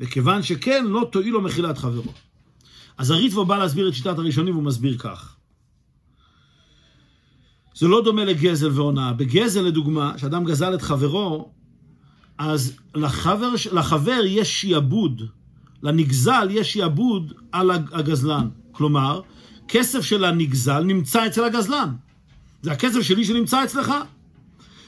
וכיוון 0.00 0.42
שכן, 0.42 0.84
לא 0.86 1.08
תועיל 1.12 1.32
לו 1.32 1.40
מחילת 1.40 1.78
חברו. 1.78 2.12
אז 3.00 3.10
הריטבו 3.10 3.44
בא 3.44 3.58
להסביר 3.58 3.88
את 3.88 3.94
שיטת 3.94 4.18
הראשונים, 4.18 4.54
והוא 4.54 4.64
מסביר 4.64 4.98
כך. 4.98 5.36
זה 7.74 7.88
לא 7.88 8.04
דומה 8.04 8.24
לגזל 8.24 8.70
והונאה. 8.72 9.12
בגזל, 9.12 9.60
לדוגמה, 9.60 10.12
כשאדם 10.16 10.44
גזל 10.44 10.74
את 10.74 10.82
חברו, 10.82 11.50
אז 12.38 12.76
לחבר, 12.94 13.52
לחבר 13.72 14.20
יש 14.26 14.60
שיעבוד, 14.60 15.22
לנגזל 15.82 16.48
יש 16.50 16.72
שיעבוד 16.72 17.32
על 17.52 17.70
הגזלן. 17.70 18.48
כלומר, 18.72 19.20
כסף 19.68 20.00
של 20.00 20.24
הנגזל 20.24 20.82
נמצא 20.84 21.26
אצל 21.26 21.44
הגזלן. 21.44 21.94
זה 22.62 22.72
הכסף 22.72 23.00
שלי 23.00 23.24
שנמצא 23.24 23.64
אצלך. 23.64 23.92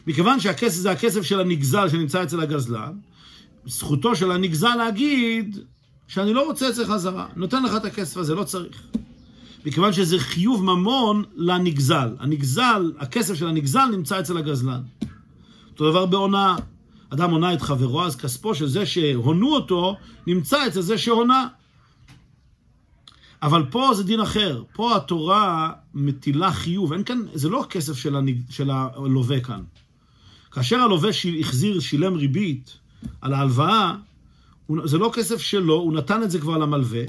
מכיוון 0.07 0.40
שהכסף 0.40 0.76
זה 0.76 0.90
הכסף 0.90 1.23
של 1.23 1.40
הנגזל 1.40 1.88
שנמצא 1.88 2.23
אצל 2.23 2.40
הגזלן, 2.40 2.92
זכותו 3.66 4.16
של 4.16 4.31
הנגזל 4.31 4.75
להגיד 4.75 5.59
שאני 6.09 6.32
לא 6.32 6.47
רוצה 6.47 6.68
את 6.68 6.75
זה 6.75 6.87
חזרה, 6.87 7.26
נותן 7.37 7.62
לך 7.62 7.76
את 7.76 7.85
הכסף 7.85 8.16
הזה, 8.16 8.35
לא 8.35 8.44
צריך. 8.44 8.82
מכיוון 9.66 9.92
שזה 9.92 10.18
חיוב 10.18 10.64
ממון 10.64 11.25
לנגזל. 11.35 12.16
הנגזל, 12.18 12.92
הכסף 12.99 13.35
של 13.35 13.47
הנגזל 13.49 13.87
נמצא 13.87 14.21
אצל 14.21 14.37
הגזלן. 14.37 14.82
אותו 15.73 15.90
דבר 15.90 16.06
בהונאה. 16.06 16.56
אדם 17.11 17.30
הונה 17.30 17.54
את 17.54 17.62
חברו, 17.62 18.04
אז 18.04 18.16
כספו 18.16 18.54
של 18.54 18.66
זה 18.66 18.87
שהונו 18.87 19.54
אותו, 19.54 19.97
נמצא 20.26 20.66
אצל 20.66 20.80
זה 20.80 20.99
שהונה. 20.99 21.49
אבל 23.42 23.64
פה 23.71 23.90
זה 23.94 24.04
דין 24.04 24.21
אחר. 24.21 24.62
פה 24.73 24.97
התורה 24.97 25.73
מטילה 25.94 26.52
חיוב. 26.52 26.92
אין 26.92 27.04
כאן, 27.04 27.18
זה 27.35 27.49
לא 27.49 27.61
הכסף 27.61 27.99
של, 27.99 28.16
הנג, 28.16 28.37
של 28.50 28.71
הלווה 28.71 29.40
כאן. 29.40 29.62
כאשר 30.50 30.80
הלווה 30.80 31.11
החזיר, 31.40 31.80
שילם 31.80 32.14
ריבית 32.14 32.78
על 33.21 33.35
ההלוואה, 33.35 33.94
זה 34.85 34.99
לא 34.99 35.11
כסף 35.14 35.40
שלו, 35.40 35.75
הוא 35.75 35.92
נתן 35.92 36.23
את 36.23 36.31
זה 36.31 36.40
כבר 36.40 36.59
למלווה, 36.59 37.02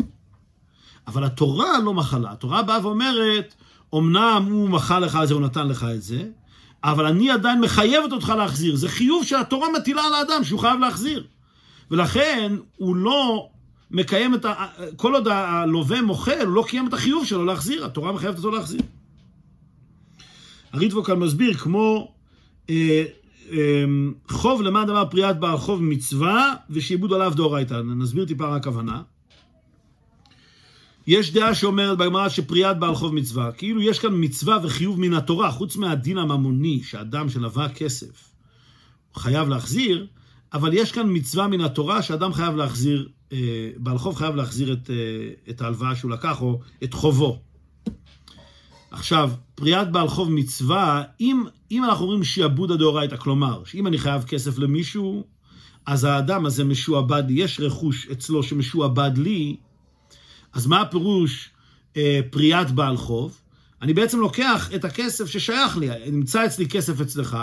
אבל 1.07 1.24
התורה 1.24 1.79
לא 1.79 1.93
מחלה. 1.93 2.31
התורה 2.31 2.63
באה 2.63 2.88
ואומרת, 2.88 3.55
אמנם 3.95 4.48
הוא 4.50 4.69
מחל 4.69 5.00
לך 5.00 5.19
את 5.24 5.27
זה, 5.27 5.33
הוא 5.33 5.41
נתן 5.41 5.67
לך 5.67 5.86
את 5.95 6.01
זה, 6.01 6.24
אבל 6.83 7.05
אני 7.05 7.31
עדיין 7.31 7.62
מחייבת 7.62 8.12
אותך 8.12 8.33
להחזיר. 8.38 8.75
זה 8.75 8.89
חיוב 8.89 9.25
שהתורה 9.25 9.67
מטילה 9.72 10.01
על 10.01 10.13
האדם, 10.13 10.43
שהוא 10.43 10.60
חייב 10.60 10.79
להחזיר. 10.79 11.24
ולכן 11.91 12.55
הוא 12.77 12.95
לא 12.95 13.50
מקיים 13.91 14.36
את 14.36 14.45
ה... 14.45 14.53
כל 14.95 15.13
עוד 15.13 15.27
הלווה 15.27 16.01
מוחל, 16.01 16.45
הוא 16.45 16.53
לא 16.53 16.65
קיים 16.67 16.88
את 16.88 16.93
החיוב 16.93 17.25
שלו 17.25 17.45
להחזיר. 17.45 17.86
התורה 17.86 18.12
מחייבת 18.12 18.38
אותו 18.38 18.51
להחזיר. 18.51 18.81
הריטבו 20.74 21.03
כאן 21.03 21.19
מסביר 21.19 21.53
כמו 21.53 22.13
אה, 22.69 23.03
חוב 24.29 24.62
למען 24.62 24.88
דבר 24.88 25.05
פריאת 25.12 25.39
בעל 25.39 25.57
חוב 25.57 25.83
מצווה 25.83 26.53
ושיעבוד 26.69 27.13
עליו 27.13 27.33
דאורייתא. 27.35 27.73
נסביר 27.73 28.25
טיפה 28.25 28.45
רק 28.45 28.62
הכוונה. 28.62 29.01
יש 31.07 31.33
דעה 31.33 31.55
שאומרת 31.55 31.97
בגמרא 31.97 32.29
שפריאת 32.29 32.79
בעל 32.79 32.95
חוב 32.95 33.15
מצווה. 33.15 33.51
כאילו 33.51 33.81
יש 33.81 34.00
כאן 34.00 34.12
מצווה 34.13 34.57
וחיוב 34.63 35.00
מן 35.00 35.13
התורה, 35.13 35.51
חוץ 35.51 35.75
מהדין 35.75 36.17
הממוני, 36.17 36.83
שאדם 36.83 37.29
שלווה 37.29 37.69
כסף 37.69 38.29
חייב 39.15 39.50
להחזיר, 39.50 40.07
אבל 40.53 40.73
יש 40.73 40.91
כאן 40.91 41.07
מצווה 41.09 41.47
מן 41.47 41.62
התורה 41.62 42.01
שאדם 42.01 42.33
חייב 42.33 42.55
להחזיר, 42.55 43.09
אה, 43.31 43.69
בעל 43.77 43.97
חוב 43.97 44.15
חייב 44.15 44.35
להחזיר 44.35 44.73
את, 44.73 44.89
אה, 44.89 44.95
את 45.50 45.62
ההלוואה 45.62 45.95
שהוא 45.95 46.12
לקח, 46.12 46.41
או 46.41 46.59
את 46.83 46.93
חובו. 46.93 47.39
עכשיו, 48.93 49.31
פריאת 49.55 49.91
בעל 49.91 50.07
חוב 50.07 50.31
מצווה, 50.31 51.03
אם, 51.19 51.43
אם 51.71 51.83
אנחנו 51.83 52.05
אומרים 52.05 52.23
שיעבוד 52.23 52.71
הדאורייתא, 52.71 53.17
כלומר, 53.17 53.63
שאם 53.65 53.88
אני 53.88 53.97
חייב 53.97 54.23
כסף 54.23 54.57
למישהו, 54.57 55.23
אז 55.85 56.03
האדם 56.03 56.45
הזה 56.45 56.63
משועבד 56.63 57.23
לי, 57.27 57.41
יש 57.41 57.59
רכוש 57.59 58.07
אצלו 58.07 58.43
שמשועבד 58.43 59.12
לי, 59.17 59.55
אז 60.53 60.67
מה 60.67 60.81
הפירוש 60.81 61.50
אה, 61.97 62.19
פריאת 62.29 62.71
בעל 62.71 62.97
חוב? 62.97 63.39
אני 63.81 63.93
בעצם 63.93 64.19
לוקח 64.19 64.69
את 64.75 64.85
הכסף 64.85 65.25
ששייך 65.25 65.77
לי, 65.77 65.89
נמצא 66.12 66.45
אצלי 66.45 66.67
כסף 66.67 67.01
אצלך, 67.01 67.38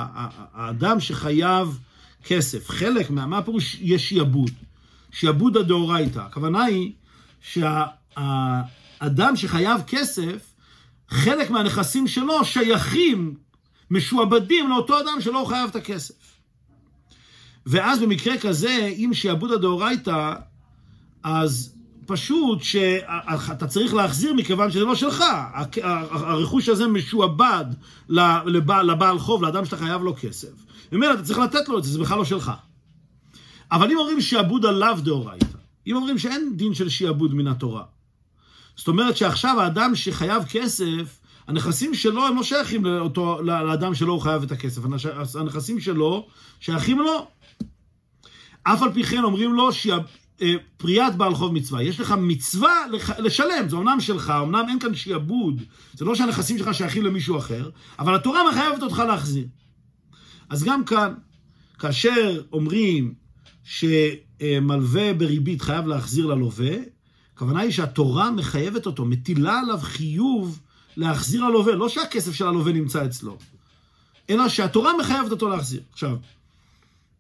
האדם 0.55 1.01
שחייב 1.01 1.79
כסף, 2.25 2.71
חלק 2.71 3.11
מה... 3.11 3.27
מה 3.27 3.39
הפירוש 3.39 3.77
יש 3.81 4.09
שיעבוד? 4.09 4.51
שיעבוד 5.13 5.57
הדאורייתא. 5.57 6.19
הכוונה 6.19 6.65
היא 6.65 6.93
שהאדם 7.41 9.37
שחייב 9.37 9.81
כסף, 9.87 10.50
חלק 11.11 11.51
מהנכסים 11.51 12.07
שלו 12.07 12.45
שייכים, 12.45 13.35
משועבדים 13.91 14.69
לאותו 14.69 15.01
אדם 15.01 15.21
שלא 15.21 15.45
חייב 15.49 15.71
את 15.71 15.77
הכסף. 15.77 16.15
ואז 17.67 18.01
במקרה 18.01 18.39
כזה, 18.39 18.93
אם 18.97 19.11
שיעבוד 19.13 19.53
הדאורייתא, 19.53 20.35
אז 21.23 21.75
פשוט 22.07 22.63
שאתה 22.63 23.67
צריך 23.67 23.95
להחזיר 23.95 24.35
מכיוון 24.35 24.71
שזה 24.71 24.85
לא 24.85 24.95
שלך. 24.95 25.25
הרכוש 26.11 26.69
הזה 26.69 26.87
משועבד 26.87 27.65
לבעל, 28.47 28.91
לבעל 28.91 29.19
חוב, 29.19 29.43
לאדם 29.43 29.65
שאתה 29.65 29.77
חייב 29.77 30.03
לו 30.03 30.15
כסף. 30.21 30.49
ממילא 30.93 31.15
אתה 31.15 31.23
צריך 31.23 31.39
לתת 31.39 31.69
לו 31.69 31.79
את 31.79 31.85
זה, 31.85 31.91
זה 31.93 31.99
בכלל 31.99 32.19
לא 32.19 32.25
שלך. 32.25 32.53
אבל 33.73 33.91
אם 33.91 33.97
אומרים 33.99 34.21
שיעבוד 34.21 34.67
עליו 34.67 34.99
דאורייתא, 35.03 35.59
אם 35.87 35.97
אומרים 35.97 36.19
שאין 36.19 36.57
דין 36.57 36.75
של 36.75 36.89
שיעבוד 36.89 37.35
מן 37.35 37.47
התורה, 37.47 37.85
זאת 38.81 38.89
אומרת 38.89 39.17
שעכשיו 39.17 39.61
האדם 39.61 39.95
שחייב 39.95 40.43
כסף, 40.45 41.21
הנכסים 41.49 41.95
שלו 41.95 42.27
הם 42.27 42.37
לא 42.37 42.43
שייכים 42.43 42.85
לאותו, 42.85 43.43
לאדם 43.43 43.95
שלו 43.95 44.13
הוא 44.13 44.21
חייב 44.21 44.43
את 44.43 44.53
הכסף, 44.53 44.83
הנכסים 45.35 45.81
שלו 45.81 46.27
שייכים 46.61 46.99
לו. 46.99 47.29
אף 48.63 48.83
על 48.83 48.93
פי 48.93 49.05
כן 49.05 49.25
אומרים 49.25 49.55
לו 49.55 49.71
אה, 50.43 50.55
פריאת 50.77 51.17
בעל 51.17 51.35
חוב 51.35 51.53
מצווה. 51.53 51.83
יש 51.83 52.01
לך 52.01 52.15
מצווה 52.19 52.75
לשלם, 53.19 53.69
זה 53.69 53.77
אומנם 53.77 54.01
שלך, 54.01 54.33
אומנם 54.41 54.65
אין 54.69 54.79
כאן 54.79 54.95
שיעבוד, 54.95 55.63
זה 55.95 56.05
לא 56.05 56.15
שהנכסים 56.15 56.59
שלך 56.59 56.75
שייכים 56.75 57.05
למישהו 57.05 57.39
אחר, 57.39 57.71
אבל 57.99 58.15
התורה 58.15 58.51
מחייבת 58.51 58.83
אותך 58.83 58.99
להחזיר. 58.99 59.47
אז 60.51 60.65
גם 60.65 60.85
כאן, 60.85 61.15
כאשר 61.79 62.43
אומרים 62.53 63.15
ש... 63.65 63.85
מלווה 64.63 65.15
בריבית 65.15 65.63
חייב 65.63 65.87
להחזיר 65.87 66.27
ללווה, 66.27 66.77
הכוונה 67.41 67.61
היא 67.61 67.71
שהתורה 67.71 68.31
מחייבת 68.31 68.87
אותו, 68.87 69.05
מטילה 69.05 69.61
עליו 69.61 69.79
חיוב 69.83 70.59
להחזיר 70.97 71.45
ללווה, 71.45 71.75
לא 71.75 71.89
שהכסף 71.89 72.33
של 72.33 72.47
הלווה 72.47 72.73
נמצא 72.73 73.05
אצלו, 73.05 73.37
אלא 74.31 74.49
שהתורה 74.49 74.93
מחייבת 75.01 75.31
אותו 75.31 75.49
להחזיר. 75.49 75.81
עכשיו, 75.93 76.17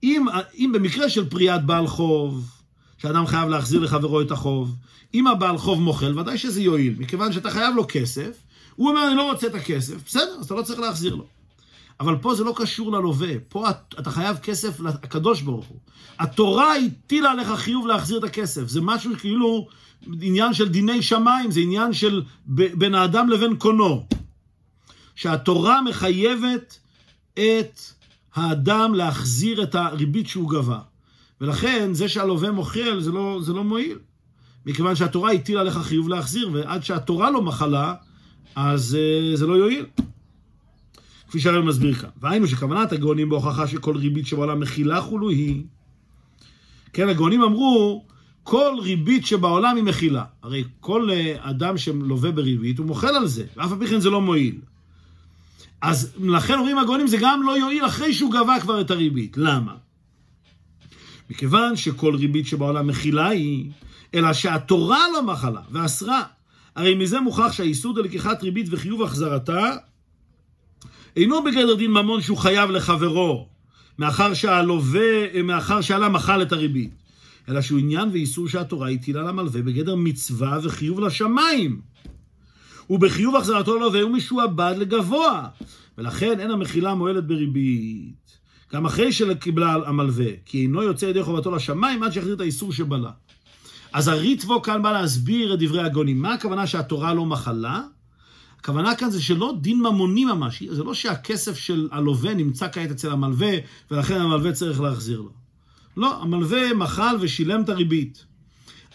אם, 0.03 0.27
אם 0.55 0.71
במקרה 0.75 1.09
של 1.09 1.29
פריעת 1.29 1.67
בעל 1.67 1.87
חוב, 1.87 2.51
שאדם 2.99 3.27
חייב 3.27 3.49
להחזיר 3.49 3.81
לחברו 3.81 4.21
את 4.21 4.31
החוב, 4.31 4.75
אם 5.15 5.27
הבעל 5.27 5.59
חוב 5.59 5.81
מוחל, 5.81 6.19
ודאי 6.19 6.39
שזה 6.39 6.63
יועיל, 6.63 6.95
מכיוון 6.99 7.33
שאתה 7.33 7.51
חייב 7.51 7.77
לו 7.77 7.85
כסף, 7.89 8.31
הוא 8.77 8.89
אומר, 8.89 9.07
אני 9.09 9.17
לא 9.17 9.31
רוצה 9.31 9.47
את 9.47 9.55
הכסף, 9.55 9.95
בסדר, 10.07 10.37
אז 10.41 10.45
אתה 10.45 10.55
לא 10.55 10.63
צריך 10.63 10.81
להחזיר 10.81 11.15
לו. 11.15 11.27
אבל 12.01 12.17
פה 12.17 12.35
זה 12.35 12.45
לא 12.45 12.53
קשור 12.57 12.93
ללווה, 12.93 13.29
פה 13.49 13.71
אתה 13.71 14.11
חייב 14.11 14.37
כסף 14.37 14.81
לקדוש 14.81 15.41
ברוך 15.43 15.67
הוא. 15.67 15.79
התורה 16.19 16.75
הטילה 16.77 17.31
עליך 17.31 17.49
חיוב 17.49 17.87
להחזיר 17.87 18.19
את 18.19 18.25
הכסף, 18.25 18.69
זה 18.69 18.81
משהו 18.81 19.13
כאילו 19.19 19.67
עניין 20.21 20.55
של 20.55 20.69
דיני 20.69 21.03
שמיים, 21.03 21.51
זה 21.51 21.61
עניין 21.61 21.93
של 21.93 22.23
בין 22.47 22.95
האדם 22.95 23.29
לבין 23.29 23.57
קונו. 23.57 24.07
שהתורה 25.15 25.83
מחייבת 25.83 26.79
את 27.33 27.81
האדם 28.35 28.95
להחזיר 28.95 29.63
את 29.63 29.75
הריבית 29.75 30.29
שהוא 30.29 30.51
גבה. 30.51 30.79
ולכן, 31.41 31.95
זה 31.95 32.09
שהלווה 32.09 32.51
מוחל, 32.51 33.01
זה 33.01 33.13
לא, 33.13 33.39
זה 33.43 33.53
לא 33.53 33.65
מועיל. 33.65 33.99
מכיוון 34.67 34.97
שהתורה 34.97 35.33
הטילה 35.33 35.61
עליך 35.61 35.79
חיוב 35.79 36.09
להחזיר, 36.09 36.51
ועד 36.53 36.85
שהתורה 36.85 37.31
לא 37.31 37.43
מחלה, 37.43 37.95
אז 38.57 38.97
uh, 38.97 39.37
זה 39.37 39.47
לא 39.47 39.55
יועיל. 39.55 39.87
כפי 41.31 41.41
שהרב 41.41 41.65
מסביר 41.65 41.95
כאן. 41.95 42.09
והיינו 42.21 42.47
שכוונת 42.47 42.93
הגאונים 42.93 43.29
בהוכחה 43.29 43.67
שכל 43.67 43.97
ריבית 43.97 44.27
שבעולם 44.27 44.61
מכילה 44.61 45.01
חולו 45.01 45.31
היא. 45.31 45.63
כן, 46.93 47.09
הגאונים 47.09 47.43
אמרו, 47.43 48.05
כל 48.43 48.77
ריבית 48.83 49.27
שבעולם 49.27 49.77
היא 49.77 49.85
מכילה. 49.85 50.25
הרי 50.43 50.65
כל 50.81 51.11
uh, 51.11 51.51
אדם 51.51 51.79
שלווה 51.79 52.31
בריבית, 52.31 52.79
הוא 52.79 52.87
מוחל 52.87 53.17
על 53.17 53.27
זה, 53.27 53.45
ואף 53.57 53.73
על 53.73 53.79
פי 53.79 53.87
כן 53.87 54.01
זה 54.01 54.11
לא 54.11 54.21
מועיל. 54.21 54.59
אז 55.81 56.13
לכן 56.21 56.55
אומרים 56.59 56.79
הגאונים, 56.79 57.07
זה 57.07 57.17
גם 57.21 57.43
לא 57.43 57.59
יועיל 57.59 57.87
אחרי 57.87 58.13
שהוא 58.13 58.33
גבה 58.33 58.61
כבר 58.61 58.81
את 58.81 58.91
הריבית. 58.91 59.37
למה? 59.37 59.75
מכיוון 61.31 61.77
שכל 61.77 62.15
ריבית 62.15 62.47
שבעולם 62.47 62.87
מכילה 62.87 63.29
היא, 63.29 63.71
אלא 64.15 64.33
שהתורה 64.33 65.01
לא 65.13 65.23
מחלה 65.23 65.61
ואסרה. 65.71 66.23
הרי 66.77 66.95
מזה 66.95 67.21
מוכח 67.21 67.53
שהאיסור 67.53 67.95
דלקיחת 67.95 68.43
ריבית 68.43 68.67
וחיוב 68.71 69.03
החזרתה 69.03 69.77
אינו 71.17 71.45
בגדר 71.45 71.75
דין 71.75 71.91
ממון 71.91 72.21
שהוא 72.21 72.39
חייב 72.39 72.71
לחברו, 72.71 73.49
מאחר 73.99 74.35
שהלווה, 74.35 75.43
מאחר 75.43 75.81
שעלה 75.81 76.09
מחל 76.09 76.43
את 76.43 76.53
הריבית, 76.53 76.91
אלא 77.49 77.61
שהוא 77.61 77.79
עניין 77.79 78.09
ואיסור 78.13 78.49
שהתורה 78.49 78.89
הטילה 78.89 79.23
למלווה 79.23 79.63
בגדר 79.63 79.95
מצווה 79.95 80.59
וחיוב 80.63 81.01
לשמיים. 81.01 81.81
ובחיוב 82.91 83.37
החזרתו 83.37 83.77
ללווה 83.77 84.03
הוא 84.03 84.11
משועבד 84.11 84.75
לגבוה, 84.79 85.49
ולכן 85.99 86.41
אין 86.41 86.51
המחילה 86.51 86.95
מועלת 86.95 87.27
בריבית. 87.27 88.41
גם 88.73 88.87
אחרי 88.87 89.13
שקיבלה 89.13 89.77
המלווה, 89.87 90.27
כי 90.47 90.63
אינו 90.63 90.83
יוצא 90.83 91.07
ידי 91.07 91.23
חובתו 91.23 91.51
לשמיים 91.51 92.03
עד 92.03 92.13
שיחזיר 92.13 92.35
את 92.35 92.41
האיסור 92.41 92.73
שבלה. 92.73 93.11
אז 93.93 94.09
הריטבו 94.09 94.63
כאן 94.63 94.83
בא 94.83 94.93
להסביר 94.93 95.55
את 95.55 95.59
דברי 95.59 95.83
הגונים. 95.83 96.23
מה 96.23 96.35
הכוונה 96.35 96.67
שהתורה 96.67 97.15
לא 97.15 97.27
מחלה? 97.27 97.83
הכוונה 98.61 98.95
כאן 98.95 99.11
זה 99.11 99.23
שלא 99.23 99.55
דין 99.61 99.81
ממוני 99.81 100.25
ממש, 100.25 100.63
זה 100.63 100.85
לא 100.85 100.95
שהכסף 100.95 101.59
של 101.59 101.89
הלווה 101.93 102.35
נמצא 102.35 102.69
כעת 102.73 102.91
אצל 102.91 103.11
המלווה, 103.11 103.53
ולכן 103.91 104.21
המלווה 104.21 104.53
צריך 104.53 104.81
להחזיר 104.81 105.21
לו. 105.21 105.31
לא, 105.97 106.23
המלווה 106.23 106.75
מחל 106.75 107.17
ושילם 107.21 107.63
את 107.63 107.69
הריבית. 107.69 108.25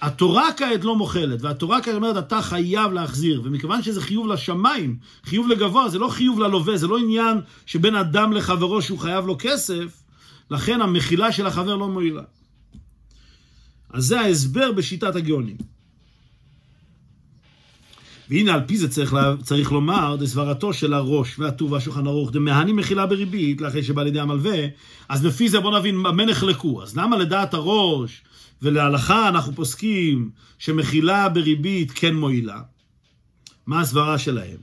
התורה 0.02 0.50
כעת 0.58 0.84
לא 0.84 0.96
מוחלת, 0.96 1.42
והתורה 1.42 1.82
כעת 1.82 1.96
אומרת, 1.96 2.18
אתה 2.18 2.42
חייב 2.42 2.92
להחזיר, 2.92 3.42
ומכיוון 3.44 3.82
שזה 3.82 4.02
חיוב 4.02 4.28
לשמיים, 4.28 4.98
חיוב 5.24 5.48
לגבוה, 5.48 5.90
זה 5.90 6.00
לא 6.00 6.08
חיוב 6.08 6.40
ללווה, 6.40 6.78
זה 6.78 6.88
לא 6.88 6.98
עניין 6.98 7.38
שבין 7.66 7.96
אדם 7.96 8.34
לחברו 8.34 8.82
שהוא 8.82 9.00
חייב 9.00 9.26
לו 9.26 9.36
כסף, 9.40 10.04
לכן 10.52 10.82
המחילה 10.82 11.32
של 11.32 11.48
החבר 11.48 11.76
לא 11.76 11.88
מועילה. 11.88 12.24
אז 13.94 14.06
זה 14.06 14.20
ההסבר 14.20 14.72
בשיטת 14.72 15.16
הגאונים. 15.16 15.58
והנה 18.30 18.54
על 18.54 18.62
פי 18.68 18.78
זה 18.78 18.90
צריך, 18.90 19.14
לה, 19.14 19.34
צריך 19.44 19.72
לומר, 19.72 20.16
דסברתו 20.20 20.74
של 20.74 20.94
הראש 20.94 21.40
והטוב 21.40 21.72
והשולחן 21.72 22.08
ערוך, 22.08 22.32
דמהני 22.32 22.74
מחילה 22.74 23.06
בריבית, 23.06 23.62
לאחרי 23.62 23.84
שבא 23.84 24.04
לידי 24.04 24.20
המלווה, 24.20 24.60
אז 25.10 25.26
לפי 25.26 25.50
זה 25.50 25.60
בוא 25.60 25.80
נבין 25.80 26.04
במה 26.04 26.26
נחלקו. 26.26 26.84
אז 26.84 26.98
למה 26.98 27.18
לדעת 27.18 27.54
הראש 27.54 28.22
ולהלכה 28.62 29.30
אנחנו 29.30 29.56
פוסקים 29.56 30.30
שמחילה 30.60 31.30
בריבית 31.30 31.92
כן 31.92 32.16
מועילה? 32.16 32.62
מה 33.68 33.82
הסברה 33.82 34.18
שלהם? 34.18 34.58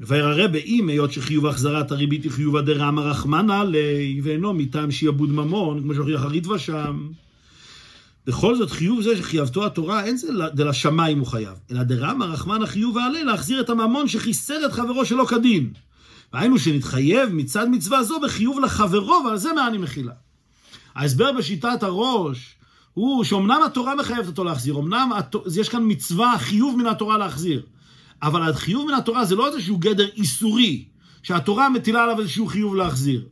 וירא 0.00 0.34
רבה 0.34 0.58
אם 0.58 0.88
היות 0.88 1.12
שחיוב 1.12 1.46
החזרת 1.46 1.92
הריבית 1.92 2.24
היא 2.24 2.30
חיוב 2.30 2.56
הדרמה 2.56 3.02
רחמנא 3.02 3.64
ליה, 3.68 4.22
ואינו 4.22 4.52
מטעם 4.52 4.90
שיעבוד 4.90 5.30
ממון, 5.30 5.82
כמו 5.82 5.94
שהוכיח 5.94 6.22
הריטב"א 6.22 6.58
שם. 6.58 7.08
בכל 8.30 8.56
זאת, 8.56 8.70
חיוב 8.70 9.02
זה 9.02 9.16
שחייבתו 9.16 9.66
התורה, 9.66 10.04
אין 10.04 10.16
זה 10.16 10.28
דלשמיים 10.54 11.18
הוא 11.18 11.26
חייב, 11.26 11.58
אלא 11.70 11.82
דרמה 11.82 12.24
רחמן 12.24 12.62
החיוב 12.62 12.98
העלה 12.98 13.22
להחזיר 13.22 13.60
את 13.60 13.70
הממון 13.70 14.08
שחיסר 14.08 14.66
את 14.66 14.72
חברו 14.72 15.04
שלא 15.04 15.24
כדין. 15.24 15.72
והיינו 16.32 16.58
שנתחייב 16.58 17.28
מצד 17.32 17.68
מצווה 17.68 18.02
זו 18.02 18.20
בחיוב 18.20 18.60
לחברו, 18.60 19.22
ועל 19.24 19.36
זה 19.36 19.52
מה 19.52 19.66
אני 19.66 19.78
מחילה. 19.78 20.12
ההסבר 20.94 21.32
בשיטת 21.32 21.82
הראש 21.82 22.54
הוא 22.94 23.24
שאומנם 23.24 23.60
התורה 23.66 23.94
מחייבת 23.94 24.26
אותו 24.26 24.44
להחזיר, 24.44 24.78
אמנם 24.78 25.10
יש 25.56 25.68
כאן 25.68 25.82
מצווה, 25.86 26.38
חיוב 26.38 26.76
מן 26.76 26.86
התורה 26.86 27.18
להחזיר, 27.18 27.62
אבל 28.22 28.50
החיוב 28.50 28.86
מן 28.86 28.94
התורה 28.94 29.24
זה 29.24 29.36
לא 29.36 29.48
איזשהו 29.48 29.78
גדר 29.78 30.08
איסורי, 30.16 30.84
שהתורה 31.22 31.68
מטילה 31.68 32.02
עליו 32.02 32.20
איזשהו 32.20 32.46
חיוב 32.46 32.74
להחזיר. 32.74 33.26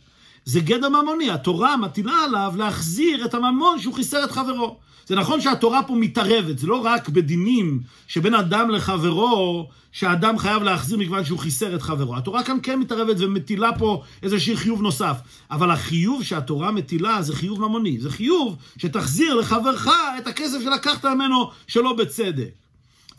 זה 0.44 0.61
גדר 0.61 0.88
ממוני, 0.88 1.30
התורה 1.30 1.76
מטילה 1.76 2.24
עליו 2.24 2.54
להחזיר 2.56 3.24
את 3.24 3.34
הממון 3.34 3.78
שהוא 3.78 3.94
חיסר 3.94 4.24
את 4.24 4.30
חברו. 4.30 4.88
זה 5.09 5.16
נכון 5.16 5.40
שהתורה 5.40 5.83
פה 5.83 5.94
מתערבת, 5.94 6.59
זה 6.59 6.66
לא 6.66 6.77
רק 6.85 7.09
בדינים 7.09 7.81
שבין 8.09 8.35
אדם 8.35 8.71
לחברו, 8.71 9.68
שאדם 9.92 10.38
חייב 10.38 10.62
להחזיר 10.62 10.99
מכיוון 10.99 11.25
שהוא 11.25 11.38
חיסר 11.38 11.75
את 11.75 11.83
חברו. 11.83 12.16
התורה 12.16 12.42
כאן 12.42 12.59
כן 12.62 12.81
מתערבת 12.81 13.16
ומטילה 13.18 13.79
פה 13.79 14.03
איזשהו 14.23 14.57
חיוב 14.57 14.83
נוסף. 14.83 15.16
אבל 15.51 15.71
החיוב 15.71 16.23
שהתורה 16.23 16.71
מטילה 16.71 17.23
זה 17.23 17.37
חיוב 17.37 17.61
ממוני. 17.61 18.01
זה 18.01 18.11
חיוב 18.11 18.57
שתחזיר 18.77 19.35
לחברך 19.35 19.88
את 20.18 20.27
הכסף 20.27 20.59
שלקחת 20.62 21.05
ממנו 21.05 21.51
שלא 21.66 21.92
בצדק. 21.92 22.51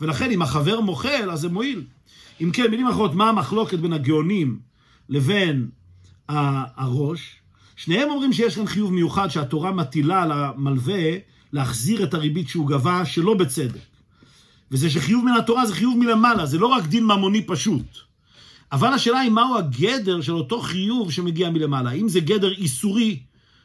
ולכן 0.00 0.30
אם 0.30 0.42
החבר 0.42 0.80
מוחל, 0.80 1.30
אז 1.30 1.40
זה 1.40 1.48
מועיל. 1.48 1.82
אם 2.40 2.50
כן, 2.50 2.70
מילים 2.70 2.86
אחרות, 2.86 3.14
מה 3.14 3.28
המחלוקת 3.28 3.78
בין 3.78 3.92
הגאונים 3.92 4.58
לבין 5.08 5.68
הראש? 6.28 7.36
שניהם 7.76 8.10
אומרים 8.10 8.32
שיש 8.32 8.54
כאן 8.54 8.66
חיוב 8.66 8.92
מיוחד 8.92 9.28
שהתורה 9.28 9.72
מטילה 9.72 10.22
על 10.22 10.32
המלווה 10.32 11.30
להחזיר 11.52 12.02
את 12.02 12.14
הריבית 12.14 12.48
שהוא 12.48 12.68
גבה 12.68 13.06
שלא 13.06 13.34
בצדק. 13.34 13.80
וזה 14.70 14.90
שחיוב 14.90 15.24
מן 15.24 15.32
התורה 15.32 15.66
זה 15.66 15.74
חיוב 15.74 15.98
מלמעלה, 15.98 16.46
זה 16.46 16.58
לא 16.58 16.66
רק 16.66 16.86
דין 16.86 17.04
ממוני 17.04 17.42
פשוט. 17.46 17.98
אבל 18.72 18.88
השאלה 18.88 19.18
היא 19.18 19.30
מהו 19.30 19.58
הגדר 19.58 20.20
של 20.20 20.32
אותו 20.32 20.60
חיוב 20.60 21.12
שמגיע 21.12 21.50
מלמעלה. 21.50 21.90
האם 21.90 22.08
זה 22.08 22.20
גדר 22.20 22.52
איסורי, 22.52 23.18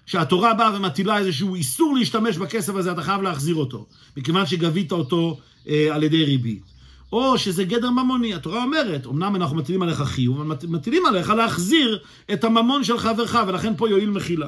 שהתורה 0.05 0.53
באה 0.53 0.75
ומטילה 0.75 1.17
איזשהו 1.17 1.55
איסור 1.55 1.95
להשתמש 1.95 2.37
בכסף 2.37 2.75
הזה, 2.75 2.91
אתה 2.91 3.03
חייב 3.03 3.21
להחזיר 3.21 3.55
אותו, 3.55 3.85
מכיוון 4.17 4.45
שגבית 4.45 4.91
אותו 4.91 5.39
אה, 5.67 5.87
על 5.91 6.03
ידי 6.03 6.25
ריבית. 6.25 6.75
או 7.11 7.37
שזה 7.37 7.63
גדר 7.63 7.89
ממוני. 7.89 8.33
התורה 8.33 8.63
אומרת, 8.63 9.07
אמנם 9.07 9.35
אנחנו 9.35 9.57
מטילים 9.57 9.81
עליך 9.81 10.01
חיוב, 10.01 10.41
אבל 10.41 10.55
מטילים 10.67 11.05
עליך 11.05 11.29
להחזיר 11.29 11.99
את 12.33 12.43
הממון 12.43 12.83
של 12.83 12.97
חברך, 12.97 13.35
ולכן 13.47 13.73
פה 13.77 13.89
יועיל 13.89 14.09
מחילה. 14.09 14.45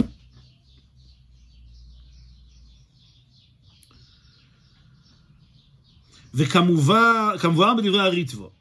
וכמובן 6.38 7.78
בדברי 7.78 8.00
הריטבו, 8.00 8.52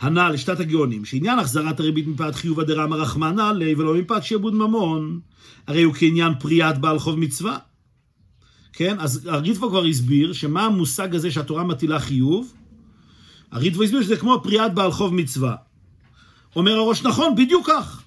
הנ"ל 0.00 0.30
לשתת 0.32 0.60
הגאונים, 0.60 1.04
שעניין 1.04 1.38
החזרת 1.38 1.80
הריבית 1.80 2.06
מפאת 2.06 2.34
חיוב 2.34 2.60
הדרמה 2.60 2.96
רחמנא 2.96 3.52
ליה 3.56 3.78
ולא 3.78 3.94
מפאת 3.94 4.24
שעבוד 4.24 4.54
ממון, 4.54 5.20
הרי 5.66 5.82
הוא 5.82 5.94
כעניין 5.94 6.32
פריאת 6.40 6.78
בעל 6.78 6.98
חוב 6.98 7.18
מצווה. 7.18 7.58
כן? 8.72 8.96
אז 9.00 9.26
הריטבו 9.26 9.68
כבר 9.68 9.84
הסביר 9.84 10.32
שמה 10.32 10.64
המושג 10.64 11.14
הזה 11.14 11.30
שהתורה 11.30 11.64
מטילה 11.64 12.00
חיוב? 12.00 12.54
הריטבו 13.52 13.82
הסביר 13.82 14.02
שזה 14.02 14.16
כמו 14.16 14.40
פריאת 14.42 14.74
בעל 14.74 14.92
חוב 14.92 15.14
מצווה. 15.14 15.56
אומר 16.56 16.72
הראש, 16.72 17.02
נכון, 17.02 17.34
בדיוק 17.34 17.66
כך. 17.66 18.02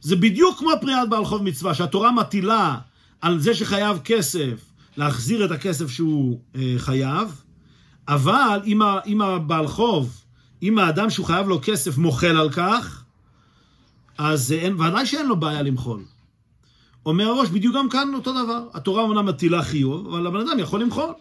זה 0.00 0.16
בדיוק 0.16 0.58
כמו 0.58 0.70
פריאת 0.80 1.08
בעל 1.08 1.24
חוב 1.24 1.42
מצווה, 1.42 1.74
שהתורה 1.74 2.12
מטילה 2.12 2.78
על 3.20 3.38
זה 3.38 3.54
שחייב 3.54 3.98
כסף, 4.04 4.64
להחזיר 4.96 5.44
את 5.44 5.50
הכסף 5.50 5.90
שהוא 5.90 6.40
אה, 6.56 6.74
חייב, 6.78 7.45
אבל 8.08 8.60
אם, 8.66 8.82
ה, 8.82 8.98
אם 9.06 9.22
הבעל 9.22 9.66
חוב, 9.66 10.22
אם 10.62 10.78
האדם 10.78 11.10
שהוא 11.10 11.26
חייב 11.26 11.48
לו 11.48 11.60
כסף 11.62 11.98
מוחל 11.98 12.36
על 12.36 12.50
כך, 12.50 13.04
אז 14.18 14.52
אין, 14.52 14.80
ודאי 14.80 15.06
שאין 15.06 15.26
לו 15.26 15.36
בעיה 15.36 15.62
למחול. 15.62 16.02
אומר 17.06 17.24
הראש, 17.24 17.48
בדיוק 17.48 17.76
גם 17.76 17.88
כאן 17.88 18.14
אותו 18.14 18.32
דבר. 18.32 18.62
התורה 18.74 19.02
אומנם 19.02 19.26
מטילה 19.26 19.62
חיוב, 19.62 20.06
אבל 20.06 20.26
הבן 20.26 20.40
אדם 20.40 20.58
יכול 20.58 20.80
למחול. 20.80 21.12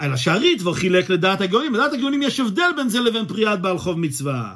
אלא 0.00 0.16
שהריטב"א 0.16 0.72
חילק 0.72 1.10
לדעת 1.10 1.40
הגאונים. 1.40 1.74
לדעת 1.74 1.92
הגאונים 1.92 2.22
יש 2.22 2.40
הבדל 2.40 2.70
בין 2.76 2.88
זה 2.88 3.00
לבין 3.00 3.26
פריעת 3.26 3.62
בעל 3.62 3.78
חוב 3.78 3.98
מצווה. 3.98 4.54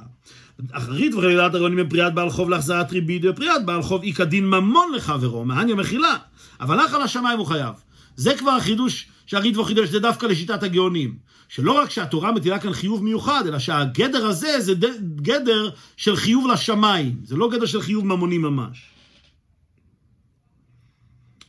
הריטב"א 0.72 1.20
חילק 1.20 1.32
לדעת 1.34 1.54
הגאונים 1.54 1.76
בין 1.76 1.88
פריעת 1.88 2.14
בעל 2.14 2.30
חוב 2.30 2.50
להחזרת 2.50 2.92
ריבית 2.92 3.22
ופריעת 3.24 3.66
בעל 3.66 3.82
חוב 3.82 4.02
איכא 4.02 4.24
דין 4.24 4.46
ממון 4.46 4.92
לחברו, 4.92 5.44
מהניה 5.44 5.74
מחילה. 5.74 6.16
אבל 6.60 6.84
לך 6.84 6.94
על 6.94 7.02
השמיים 7.02 7.38
הוא 7.38 7.46
חייב. 7.46 7.74
זה 8.20 8.36
כבר 8.38 8.50
החידוש 8.50 9.06
שהריטב"א 9.26 9.64
חידש, 9.64 9.88
זה 9.88 9.98
דווקא 9.98 10.26
לשיטת 10.26 10.62
הגאונים. 10.62 11.18
שלא 11.48 11.72
רק 11.72 11.90
שהתורה 11.90 12.32
מטילה 12.32 12.58
כאן 12.58 12.72
חיוב 12.72 13.04
מיוחד, 13.04 13.42
אלא 13.46 13.58
שהגדר 13.58 14.26
הזה 14.26 14.60
זה 14.60 14.74
גדר 15.16 15.70
של 15.96 16.16
חיוב 16.16 16.50
לשמיים. 16.52 17.20
זה 17.24 17.36
לא 17.36 17.50
גדר 17.50 17.66
של 17.66 17.80
חיוב 17.80 18.06
ממוני 18.06 18.38
ממש. 18.38 18.82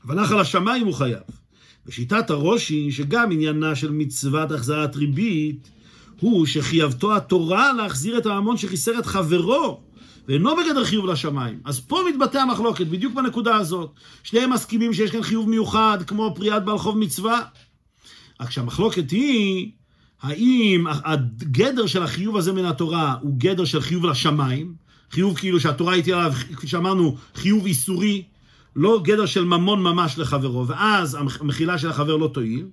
אבל 0.06 0.20
על 0.20 0.40
השמיים 0.40 0.86
הוא 0.86 0.94
חייב. 0.94 1.24
ושיטת 1.86 2.32
היא 2.70 2.92
שגם 2.92 3.32
עניינה 3.32 3.76
של 3.76 3.92
מצוות 3.92 4.52
החזרת 4.52 4.96
ריבית 4.96 5.70
הוא 6.20 6.46
שחייבתו 6.46 7.16
התורה 7.16 7.74
להחזיר 7.74 8.18
את 8.18 8.26
הממון 8.26 8.58
שחיסר 8.58 9.00
את 9.00 9.06
חברו 9.06 9.82
ואינו 10.28 10.56
בגדר 10.56 10.84
חיוב 10.84 11.06
לשמיים. 11.06 11.60
אז 11.66 11.80
פה 11.80 12.00
מתבטא 12.10 12.38
המחלוקת, 12.38 12.88
בדיוק 12.88 13.14
בנקודה 13.14 13.56
הזאת. 13.56 13.92
שניהם 14.24 14.54
מסכימים 14.54 14.94
שיש 14.94 15.12
כאן 15.12 15.22
חיוב 15.22 15.50
מיוחד, 15.50 15.98
כמו 16.08 16.34
פריאת 16.36 16.66
בעל 16.66 16.78
חוב 16.78 16.98
מצווה. 16.98 17.42
רק 18.42 18.52
שהמחלוקת 18.52 19.12
היא, 19.12 19.72
האם 20.22 20.88
הגדר 20.88 21.86
של 21.86 22.04
החיוב 22.04 22.38
הזה 22.38 22.54
מן 22.54 22.66
התורה 22.66 23.16
הוא 23.22 23.36
גדר 23.38 23.66
של 23.66 23.82
חיוב 23.82 24.06
לשמיים, 24.06 24.74
חיוב 25.12 25.38
כאילו 25.38 25.60
שהתורה 25.60 25.94
הייתה 25.94 26.12
עליו, 26.12 26.34
כפי 26.56 26.68
שאמרנו, 26.68 27.18
חיוב 27.36 27.66
איסורי, 27.66 28.24
לא 28.76 29.02
גדר 29.04 29.26
של 29.26 29.44
ממון 29.44 29.84
ממש 29.84 30.18
לחברו, 30.18 30.68
ואז 30.68 31.18
המחילה 31.40 31.78
של 31.78 31.90
החבר 31.90 32.18
לא 32.18 32.28
תועיל, 32.34 32.68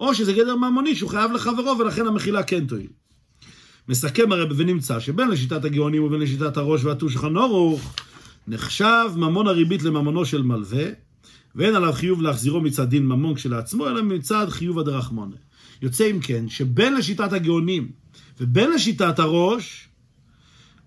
או 0.00 0.14
שזה 0.14 0.32
גדר 0.32 0.56
ממוני 0.56 0.96
שהוא 0.96 1.10
חייב 1.10 1.32
לחברו 1.32 1.78
ולכן 1.78 2.06
המחילה 2.06 2.42
כן 2.42 2.66
תועיל. 2.66 2.88
מסכם 3.88 4.32
הרב 4.32 4.48
ונמצא 4.56 5.00
שבין 5.00 5.28
לשיטת 5.28 5.64
הגאונים 5.64 6.04
ובין 6.04 6.20
לשיטת 6.20 6.56
הראש 6.56 6.84
והטור 6.84 7.10
שולחן 7.10 7.36
ערוך 7.36 7.94
נחשב 8.48 9.06
ממון 9.16 9.46
הריבית 9.46 9.82
לממונו 9.82 10.24
של 10.24 10.42
מלווה 10.42 10.84
ואין 11.54 11.74
עליו 11.74 11.92
חיוב 11.92 12.22
להחזירו 12.22 12.60
מצד 12.60 12.88
דין 12.88 13.06
ממון 13.06 13.34
כשלעצמו 13.34 13.88
אלא 13.88 14.02
מצד 14.02 14.46
חיוב 14.48 14.78
הדרחמונה. 14.78 15.36
יוצא 15.82 16.10
אם 16.10 16.20
כן 16.20 16.48
שבין 16.48 16.94
לשיטת 16.94 17.32
הגאונים 17.32 17.90
ובין 18.40 18.70
לשיטת 18.70 19.18
הראש 19.18 19.88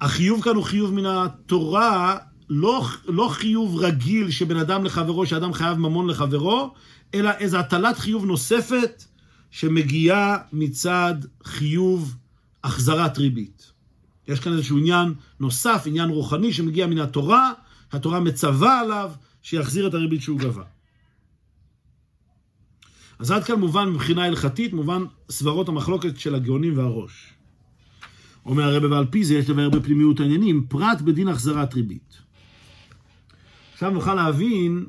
החיוב 0.01 0.43
כאן 0.43 0.55
הוא 0.55 0.63
חיוב 0.63 0.93
מן 0.93 1.05
התורה 1.05 2.17
לא, 2.49 2.85
לא 3.07 3.29
חיוב 3.31 3.77
רגיל 3.77 4.31
שבין 4.31 4.57
אדם 4.57 4.85
לחברו, 4.85 5.25
שאדם 5.25 5.53
חייב 5.53 5.77
ממון 5.77 6.07
לחברו, 6.07 6.73
אלא 7.13 7.31
איזו 7.39 7.57
הטלת 7.57 7.97
חיוב 7.97 8.25
נוספת 8.25 9.03
שמגיעה 9.51 10.37
מצד 10.53 11.15
חיוב 11.43 12.15
החזרת 12.67 13.17
ריבית. 13.17 13.71
יש 14.27 14.39
כאן 14.39 14.53
איזשהו 14.53 14.77
עניין 14.77 15.13
נוסף, 15.39 15.83
עניין 15.85 16.09
רוחני 16.09 16.53
שמגיע 16.53 16.87
מן 16.87 16.97
התורה, 16.97 17.51
התורה 17.91 18.19
מצווה 18.19 18.79
עליו 18.79 19.11
שיחזיר 19.41 19.87
את 19.87 19.93
הריבית 19.93 20.21
שהוא 20.21 20.39
גבה. 20.39 20.63
אז 23.19 23.31
עד 23.31 23.43
כאן 23.43 23.59
מובן 23.59 23.89
מבחינה 23.89 24.25
הלכתית, 24.25 24.73
מובן 24.73 25.03
סברות 25.29 25.69
המחלוקת 25.69 26.19
של 26.19 26.35
הגאונים 26.35 26.77
והראש. 26.77 27.33
אומר 28.45 28.63
הרבה 28.63 28.91
ועל 28.91 29.05
פי 29.05 29.23
זה 29.23 29.33
יש 29.33 29.49
לבאר 29.49 29.69
בפנימיות 29.69 30.19
העניינים, 30.19 30.65
פרט 30.69 31.01
בדין 31.01 31.27
החזרת 31.27 31.73
ריבית. 31.73 32.17
עכשיו 33.73 33.91
נוכל 33.91 34.15
להבין 34.15 34.85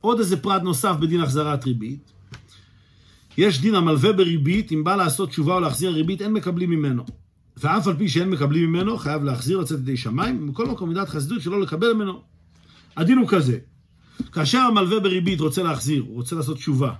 עוד 0.00 0.18
איזה 0.18 0.42
פרט 0.42 0.62
נוסף 0.62 0.96
בדין 1.00 1.20
החזרת 1.20 1.64
ריבית. 1.64 2.13
יש 3.38 3.60
דין 3.60 3.74
המלווה 3.74 4.12
בריבית, 4.12 4.72
אם 4.72 4.84
בא 4.84 4.96
לעשות 4.96 5.28
תשובה 5.28 5.54
או 5.54 5.60
להחזיר 5.60 5.90
ריבית, 5.90 6.22
אין 6.22 6.32
מקבלים 6.32 6.70
ממנו. 6.70 7.04
ואף 7.56 7.86
על 7.86 7.96
פי 7.96 8.08
שאין 8.08 8.30
מקבלים 8.30 8.72
ממנו, 8.72 8.98
חייב 8.98 9.24
להחזיר 9.24 9.58
לצאת 9.58 9.78
ידי 9.78 9.96
שמיים, 9.96 10.42
ומכל 10.42 10.66
מקום 10.66 10.88
מידת 10.88 11.08
חסידות 11.08 11.42
שלא 11.42 11.60
לקבל 11.60 11.92
ממנו. 11.92 12.22
הדין 12.96 13.18
הוא 13.18 13.28
כזה, 13.28 13.58
כאשר 14.32 14.58
המלווה 14.58 15.00
בריבית 15.00 15.40
רוצה 15.40 15.62
להחזיר, 15.62 16.02
הוא 16.02 16.14
רוצה 16.14 16.36
לעשות 16.36 16.56
תשובה, 16.56 16.92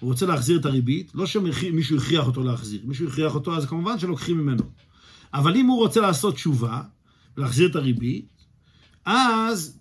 הוא 0.00 0.10
רוצה 0.10 0.26
להחזיר 0.26 0.60
את 0.60 0.66
הריבית, 0.66 1.12
לא 1.14 1.26
שמישהו 1.26 1.96
הכריח 1.96 2.26
אותו 2.26 2.42
להחזיר, 2.42 2.80
מישהו 2.84 3.08
הכריח 3.08 3.34
אותו, 3.34 3.56
אז 3.56 3.66
כמובן 3.66 3.98
שלוקחים 3.98 4.38
ממנו. 4.38 4.62
אבל 5.34 5.56
אם 5.56 5.66
הוא 5.66 5.78
רוצה 5.78 6.00
לעשות 6.00 6.34
תשובה, 6.34 6.82
ולהחזיר 7.36 7.70
את 7.70 7.76
הריבית, 7.76 8.28
אז 9.04 9.78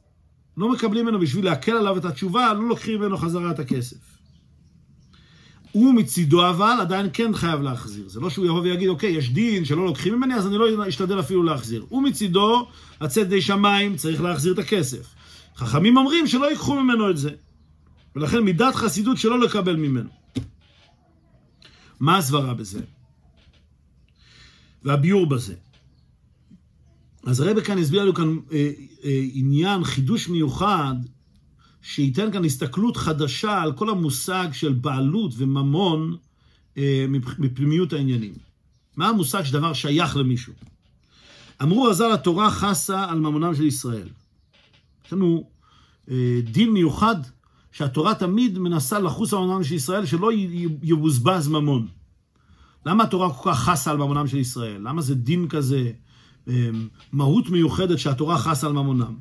לא 0.58 0.72
מקבלים 0.72 1.06
ממנו 1.06 1.20
בשביל 1.20 1.46
להקל 1.46 1.72
עליו 1.72 1.98
את 1.98 2.06
התשובה, 2.06 2.54
לא 2.54 2.70
לוקחים 2.70 3.00
ממנו 3.00 3.18
חזרה 3.18 3.52
את 3.52 3.60
הכסף. 3.60 4.11
הוא 5.72 5.94
מצידו 5.94 6.50
אבל 6.50 6.78
עדיין 6.82 7.10
כן 7.14 7.34
חייב 7.36 7.62
להחזיר. 7.62 8.10
זה 8.10 8.20
לא 8.20 8.30
שהוא 8.30 8.46
יבוא 8.46 8.62
ויגיד, 8.62 8.90
אוקיי, 8.90 9.10
יש 9.10 9.30
דין 9.30 9.66
שלא 9.66 9.86
לוקחים 9.86 10.16
ממני, 10.16 10.36
אז 10.36 10.48
אני 10.48 10.58
לא 10.58 10.90
אשתדל 10.90 11.20
אפילו 11.20 11.44
להחזיר. 11.44 11.86
הוא 11.90 12.04
מצידו, 12.04 12.68
לצאת 13.02 13.30
די 13.30 13.42
שמיים, 13.42 13.96
צריך 13.96 14.22
להחזיר 14.22 14.54
את 14.54 14.60
הכסף. 14.60 15.14
חכמים 15.56 15.98
אומרים 15.98 16.28
שלא 16.28 16.50
ייקחו 16.50 16.76
ממנו 16.76 17.10
את 17.10 17.18
זה. 17.18 17.32
ולכן 18.16 18.40
מידת 18.40 18.76
חסידות 18.76 19.18
שלא 19.18 19.40
לקבל 19.40 19.76
ממנו. 19.76 20.10
מה 22.00 22.18
הסברה 22.18 22.54
בזה? 22.54 22.82
והביאור 24.84 25.26
בזה. 25.26 25.56
אז 27.26 27.40
הרב 27.40 27.60
כאן 27.62 27.78
הסביר 27.78 28.02
לנו 28.02 28.14
כאן 28.14 28.38
אה, 28.52 28.72
אה, 29.04 29.22
עניין, 29.34 29.84
חידוש 29.84 30.30
מיוחד, 30.30 30.96
שייתן 31.82 32.32
כאן 32.32 32.46
הסתכלות 32.46 32.98
חדשה 32.98 33.62
על 33.62 33.74
כל 33.74 33.90
המושג 33.90 34.48
של 34.52 34.74
בעלות 34.74 35.32
וממון 35.38 36.18
אה, 36.78 37.06
מפנימיות 37.38 37.94
העניינים. 37.94 38.34
מה 38.98 39.08
המושג 39.10 39.44
שדבר 39.44 39.74
שייך 39.74 40.18
למישהו? 40.18 40.54
אמרו 41.62 41.84
רז"ל, 41.84 42.12
התורה 42.12 42.52
חסה 42.52 43.10
על 43.10 43.20
ממונם 43.20 43.56
של 43.56 43.66
ישראל. 43.66 44.08
יש 45.06 45.14
לנו 45.14 45.50
אה, 46.12 46.40
דין 46.44 46.72
מיוחד 46.72 47.16
שהתורה 47.72 48.16
תמיד 48.16 48.60
מנסה 48.60 49.00
לחוס 49.00 49.34
על 49.34 49.40
ממונם 49.40 49.64
של 49.64 49.74
ישראל, 49.74 50.06
שלא 50.06 50.30
יבוזבז 50.84 51.48
ממון. 51.48 51.88
למה 52.86 53.04
התורה 53.04 53.34
כל 53.34 53.52
כך 53.52 53.60
חסה 53.60 53.92
על 53.92 53.98
ממונם 53.98 54.28
של 54.28 54.38
ישראל? 54.38 54.82
למה 54.82 55.02
זה 55.02 55.16
דין 55.16 55.48
כזה? 55.48 55.92
אמ, 56.48 56.88
מהות 57.12 57.50
מיוחדת 57.50 58.00
שהתורה 58.00 58.38
חסה 58.38 58.68
על 58.68 58.74
ממונם. 58.74 59.16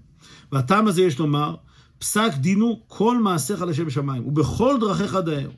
והטעם 0.53 0.87
הזה 0.87 1.03
יש 1.03 1.19
לומר, 1.19 1.55
פסק 2.01 2.31
דינו 2.35 2.81
כל 2.87 3.19
מעשיך 3.19 3.63
לשם 3.63 3.91
שמיים, 3.91 4.27
ובכל 4.27 4.77
דרכיך 4.81 5.15
דאהו. 5.15 5.53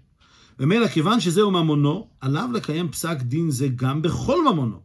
ומילא, 0.58 0.88
כיוון 0.88 1.20
שזהו 1.20 1.50
ממונו, 1.50 2.08
עליו 2.20 2.48
לקיים 2.54 2.88
פסק 2.88 3.22
דין 3.22 3.50
זה 3.50 3.68
גם 3.68 4.02
בכל 4.02 4.52
ממונו. 4.52 4.80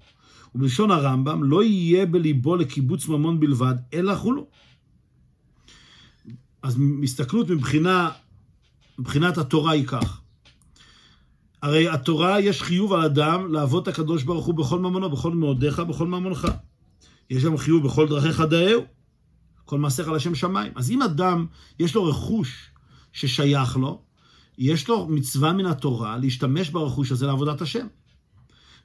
ובלשון 0.55 0.91
הרמב"ם, 0.91 1.43
לא 1.43 1.63
יהיה 1.63 2.05
בליבו 2.05 2.55
לקיבוץ 2.55 3.07
ממון 3.07 3.39
בלבד, 3.39 3.75
אלא 3.93 4.15
כולו. 4.15 4.47
אז 6.61 6.77
הסתכלות 7.03 7.49
מבחינה, 7.49 8.09
מבחינת 8.99 9.37
התורה 9.37 9.71
היא 9.71 9.87
כך. 9.87 10.21
הרי 11.61 11.89
התורה, 11.89 12.39
יש 12.39 12.61
חיוב 12.61 12.93
על 12.93 13.01
אדם 13.01 13.53
לעבוד 13.53 13.87
את 13.87 13.93
הקדוש 13.93 14.23
ברוך 14.23 14.45
הוא 14.45 14.55
בכל 14.55 14.79
ממונו, 14.79 15.09
בכל 15.09 15.31
מאודיך, 15.31 15.79
בכל 15.79 16.07
ממונך. 16.07 16.47
יש 17.29 17.45
גם 17.45 17.57
חיוב 17.57 17.83
בכל 17.83 18.07
דרכיך 18.07 18.41
דאהו, 18.41 18.81
כל 19.67 19.77
מעשיך 19.77 20.07
לשם 20.09 20.35
שמיים. 20.35 20.71
אז 20.75 20.91
אם 20.91 21.01
אדם, 21.01 21.45
יש 21.79 21.95
לו 21.95 22.05
רכוש 22.05 22.69
ששייך 23.13 23.77
לו, 23.77 23.99
יש 24.57 24.87
לו 24.87 25.07
מצווה 25.09 25.53
מן 25.53 25.65
התורה 25.65 26.17
להשתמש 26.17 26.69
ברכוש 26.69 27.11
הזה 27.11 27.27
לעבודת 27.27 27.61
השם. 27.61 27.87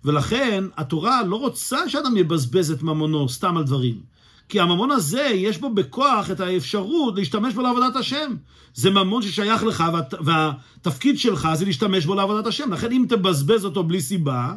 ולכן 0.04 0.64
התורה 0.76 1.22
לא 1.22 1.36
רוצה 1.36 1.88
שאדם 1.88 2.16
יבזבז 2.16 2.70
את 2.70 2.82
ממונו 2.82 3.28
סתם 3.28 3.56
על 3.56 3.64
דברים. 3.64 4.00
כי 4.48 4.60
הממון 4.60 4.90
הזה, 4.90 5.22
יש 5.34 5.58
בו 5.58 5.74
בכוח 5.74 6.30
את 6.30 6.40
האפשרות 6.40 7.16
להשתמש 7.16 7.54
בו 7.54 7.62
לעבודת 7.62 7.96
השם. 7.96 8.34
זה 8.74 8.90
ממון 8.90 9.22
ששייך 9.22 9.64
לך, 9.64 9.84
והתפקיד 10.20 11.18
שלך 11.18 11.48
זה 11.54 11.64
להשתמש 11.64 12.06
בו 12.06 12.14
לעבודת 12.14 12.46
השם. 12.46 12.72
לכן 12.72 12.92
אם 12.92 13.04
תבזבז 13.08 13.64
אותו 13.64 13.84
בלי 13.84 14.00
סיבה, 14.00 14.54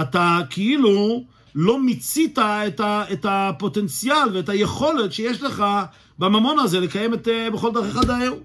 אתה 0.00 0.38
כאילו 0.50 1.24
לא 1.54 1.82
מיצית 1.82 2.38
את, 2.38 2.80
ה, 2.80 3.12
את 3.12 3.26
הפוטנציאל 3.28 4.28
ואת 4.34 4.48
היכולת 4.48 5.12
שיש 5.12 5.42
לך 5.42 5.64
בממון 6.18 6.58
הזה 6.58 6.80
לקיים 6.80 7.14
את 7.14 7.28
אה, 7.28 7.50
בכל 7.50 7.72
דרכיך 7.72 7.96
דאהו. 7.96 8.36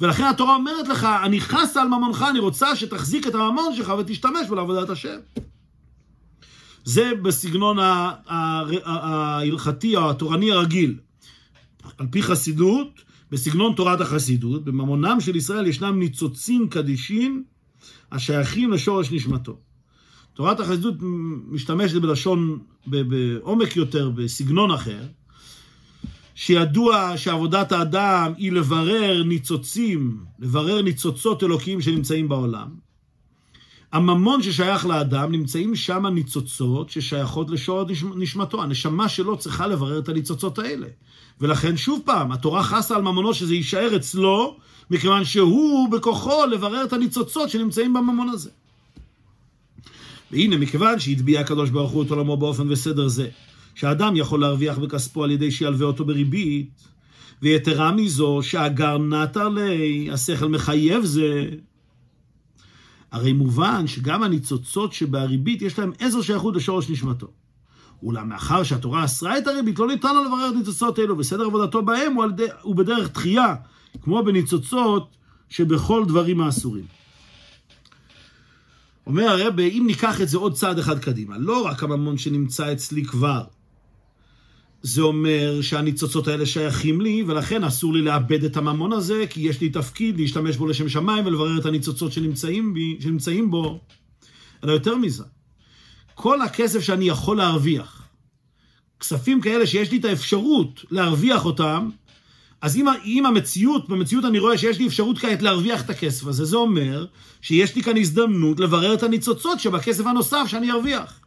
ולכן 0.00 0.24
התורה 0.24 0.54
אומרת 0.54 0.88
לך, 0.88 1.04
אני 1.24 1.40
חסה 1.40 1.82
על 1.82 1.88
ממונך, 1.88 2.24
אני 2.30 2.38
רוצה 2.38 2.76
שתחזיק 2.76 3.26
את 3.26 3.34
הממון 3.34 3.74
שלך 3.74 3.92
ותשתמש 3.98 4.48
בו 4.48 4.54
לעבודת 4.54 4.90
השם. 4.90 5.16
זה 6.84 7.10
בסגנון 7.22 7.78
ההלכתי 8.84 9.96
או 9.96 10.10
התורני 10.10 10.52
הרגיל. 10.52 10.98
על 11.98 12.06
פי 12.10 12.22
חסידות, 12.22 13.00
בסגנון 13.30 13.74
תורת 13.74 14.00
החסידות, 14.00 14.64
בממונם 14.64 15.20
של 15.20 15.36
ישראל 15.36 15.66
ישנם 15.66 15.98
ניצוצים 15.98 16.68
קדישים 16.68 17.44
השייכים 18.12 18.72
לשורש 18.72 19.12
נשמתו. 19.12 19.58
תורת 20.38 20.60
החסידות 20.60 20.94
משתמשת 21.48 21.96
בלשון, 21.96 22.58
בעומק 22.86 23.76
יותר, 23.76 24.10
בסגנון 24.10 24.70
אחר, 24.70 25.02
שידוע 26.34 27.16
שעבודת 27.16 27.72
האדם 27.72 28.32
היא 28.36 28.52
לברר 28.52 29.22
ניצוצים, 29.22 30.18
לברר 30.38 30.82
ניצוצות 30.82 31.42
אלוקיים 31.42 31.80
שנמצאים 31.80 32.28
בעולם. 32.28 32.68
הממון 33.92 34.42
ששייך 34.42 34.86
לאדם, 34.86 35.32
נמצאים 35.32 35.76
שם 35.76 36.06
ניצוצות 36.06 36.90
ששייכות 36.90 37.50
לשורש 37.50 38.04
נשמתו. 38.16 38.62
הנשמה 38.62 39.08
שלו 39.08 39.38
צריכה 39.38 39.66
לברר 39.66 39.98
את 39.98 40.08
הניצוצות 40.08 40.58
האלה. 40.58 40.86
ולכן, 41.40 41.76
שוב 41.76 42.02
פעם, 42.04 42.32
התורה 42.32 42.62
חסה 42.62 42.96
על 42.96 43.02
ממונו 43.02 43.34
שזה 43.34 43.54
יישאר 43.54 43.96
אצלו, 43.96 44.56
מכיוון 44.90 45.24
שהוא 45.24 45.92
בכוחו 45.92 46.46
לברר 46.46 46.84
את 46.84 46.92
הניצוצות 46.92 47.50
שנמצאים 47.50 47.92
בממון 47.92 48.28
הזה. 48.28 48.50
והנה, 50.32 50.56
מכיוון 50.56 50.98
שהטביע 50.98 51.40
הקדוש 51.40 51.70
ברוך 51.70 51.90
הוא 51.90 52.04
את 52.04 52.10
עולמו 52.10 52.36
באופן 52.36 52.70
וסדר 52.70 53.08
זה, 53.08 53.28
שאדם 53.74 54.16
יכול 54.16 54.40
להרוויח 54.40 54.78
בכספו 54.78 55.24
על 55.24 55.30
ידי 55.30 55.50
שילווה 55.50 55.86
אותו 55.86 56.04
בריבית, 56.04 56.88
ויתרה 57.42 57.92
מזו, 57.92 58.40
שהגר 58.42 58.98
נטר 58.98 59.48
לי, 59.48 60.08
השכל 60.12 60.48
מחייב 60.48 61.04
זה, 61.04 61.48
הרי 63.12 63.32
מובן 63.32 63.86
שגם 63.86 64.22
הניצוצות 64.22 64.92
שבהריבית 64.92 65.62
יש 65.62 65.78
להם 65.78 65.92
איזו 66.00 66.22
שייכות 66.22 66.56
לשורש 66.56 66.90
נשמתו. 66.90 67.26
אולם 68.02 68.28
מאחר 68.28 68.62
שהתורה 68.62 69.04
אסרה 69.04 69.38
את 69.38 69.46
הריבית, 69.46 69.78
לא 69.78 69.86
ניתן 69.86 70.14
לו 70.14 70.24
לברר 70.24 70.48
את 70.48 70.54
הניצוצות 70.54 70.98
האלו, 70.98 71.18
וסדר 71.18 71.44
עבודתו 71.44 71.82
בהם 71.82 72.14
הוא, 72.14 72.26
די, 72.26 72.46
הוא 72.62 72.76
בדרך 72.76 73.08
תחייה, 73.08 73.54
כמו 74.02 74.22
בניצוצות 74.22 75.16
שבכל 75.48 76.04
דברים 76.08 76.40
האסורים. 76.40 76.97
אומר 79.08 79.28
הרב, 79.28 79.60
אם 79.60 79.84
ניקח 79.86 80.20
את 80.20 80.28
זה 80.28 80.38
עוד 80.38 80.54
צעד 80.54 80.78
אחד 80.78 80.98
קדימה, 80.98 81.38
לא 81.38 81.64
רק 81.64 81.82
הממון 81.82 82.18
שנמצא 82.18 82.72
אצלי 82.72 83.04
כבר, 83.04 83.42
זה 84.82 85.02
אומר 85.02 85.60
שהניצוצות 85.60 86.28
האלה 86.28 86.46
שייכים 86.46 87.00
לי, 87.00 87.24
ולכן 87.26 87.64
אסור 87.64 87.94
לי 87.94 88.02
לאבד 88.02 88.44
את 88.44 88.56
הממון 88.56 88.92
הזה, 88.92 89.24
כי 89.30 89.40
יש 89.40 89.60
לי 89.60 89.68
תפקיד 89.68 90.20
להשתמש 90.20 90.56
בו 90.56 90.66
לשם 90.66 90.88
שמיים 90.88 91.26
ולברר 91.26 91.58
את 91.58 91.66
הניצוצות 91.66 92.12
שנמצאים, 92.12 92.74
בי, 92.74 92.96
שנמצאים 93.00 93.50
בו. 93.50 93.80
אלא 94.64 94.72
יותר 94.72 94.96
מזה, 94.96 95.24
כל 96.14 96.42
הכסף 96.42 96.80
שאני 96.80 97.08
יכול 97.08 97.36
להרוויח, 97.36 98.08
כספים 99.00 99.40
כאלה 99.40 99.66
שיש 99.66 99.90
לי 99.90 99.98
את 99.98 100.04
האפשרות 100.04 100.84
להרוויח 100.90 101.44
אותם, 101.44 101.90
אז 102.60 102.76
אם, 102.76 102.86
אם 103.04 103.26
המציאות, 103.26 103.88
במציאות 103.88 104.24
אני 104.24 104.38
רואה 104.38 104.58
שיש 104.58 104.78
לי 104.78 104.86
אפשרות 104.86 105.18
כעת 105.18 105.42
להרוויח 105.42 105.82
את 105.82 105.90
הכסף 105.90 106.26
הזה, 106.26 106.44
זה 106.44 106.56
אומר 106.56 107.06
שיש 107.40 107.76
לי 107.76 107.82
כאן 107.82 107.96
הזדמנות 107.96 108.60
לברר 108.60 108.94
את 108.94 109.02
הניצוצות 109.02 109.60
שבכסף 109.60 110.06
הנוסף 110.06 110.44
שאני 110.46 110.70
ארוויח. 110.70 111.20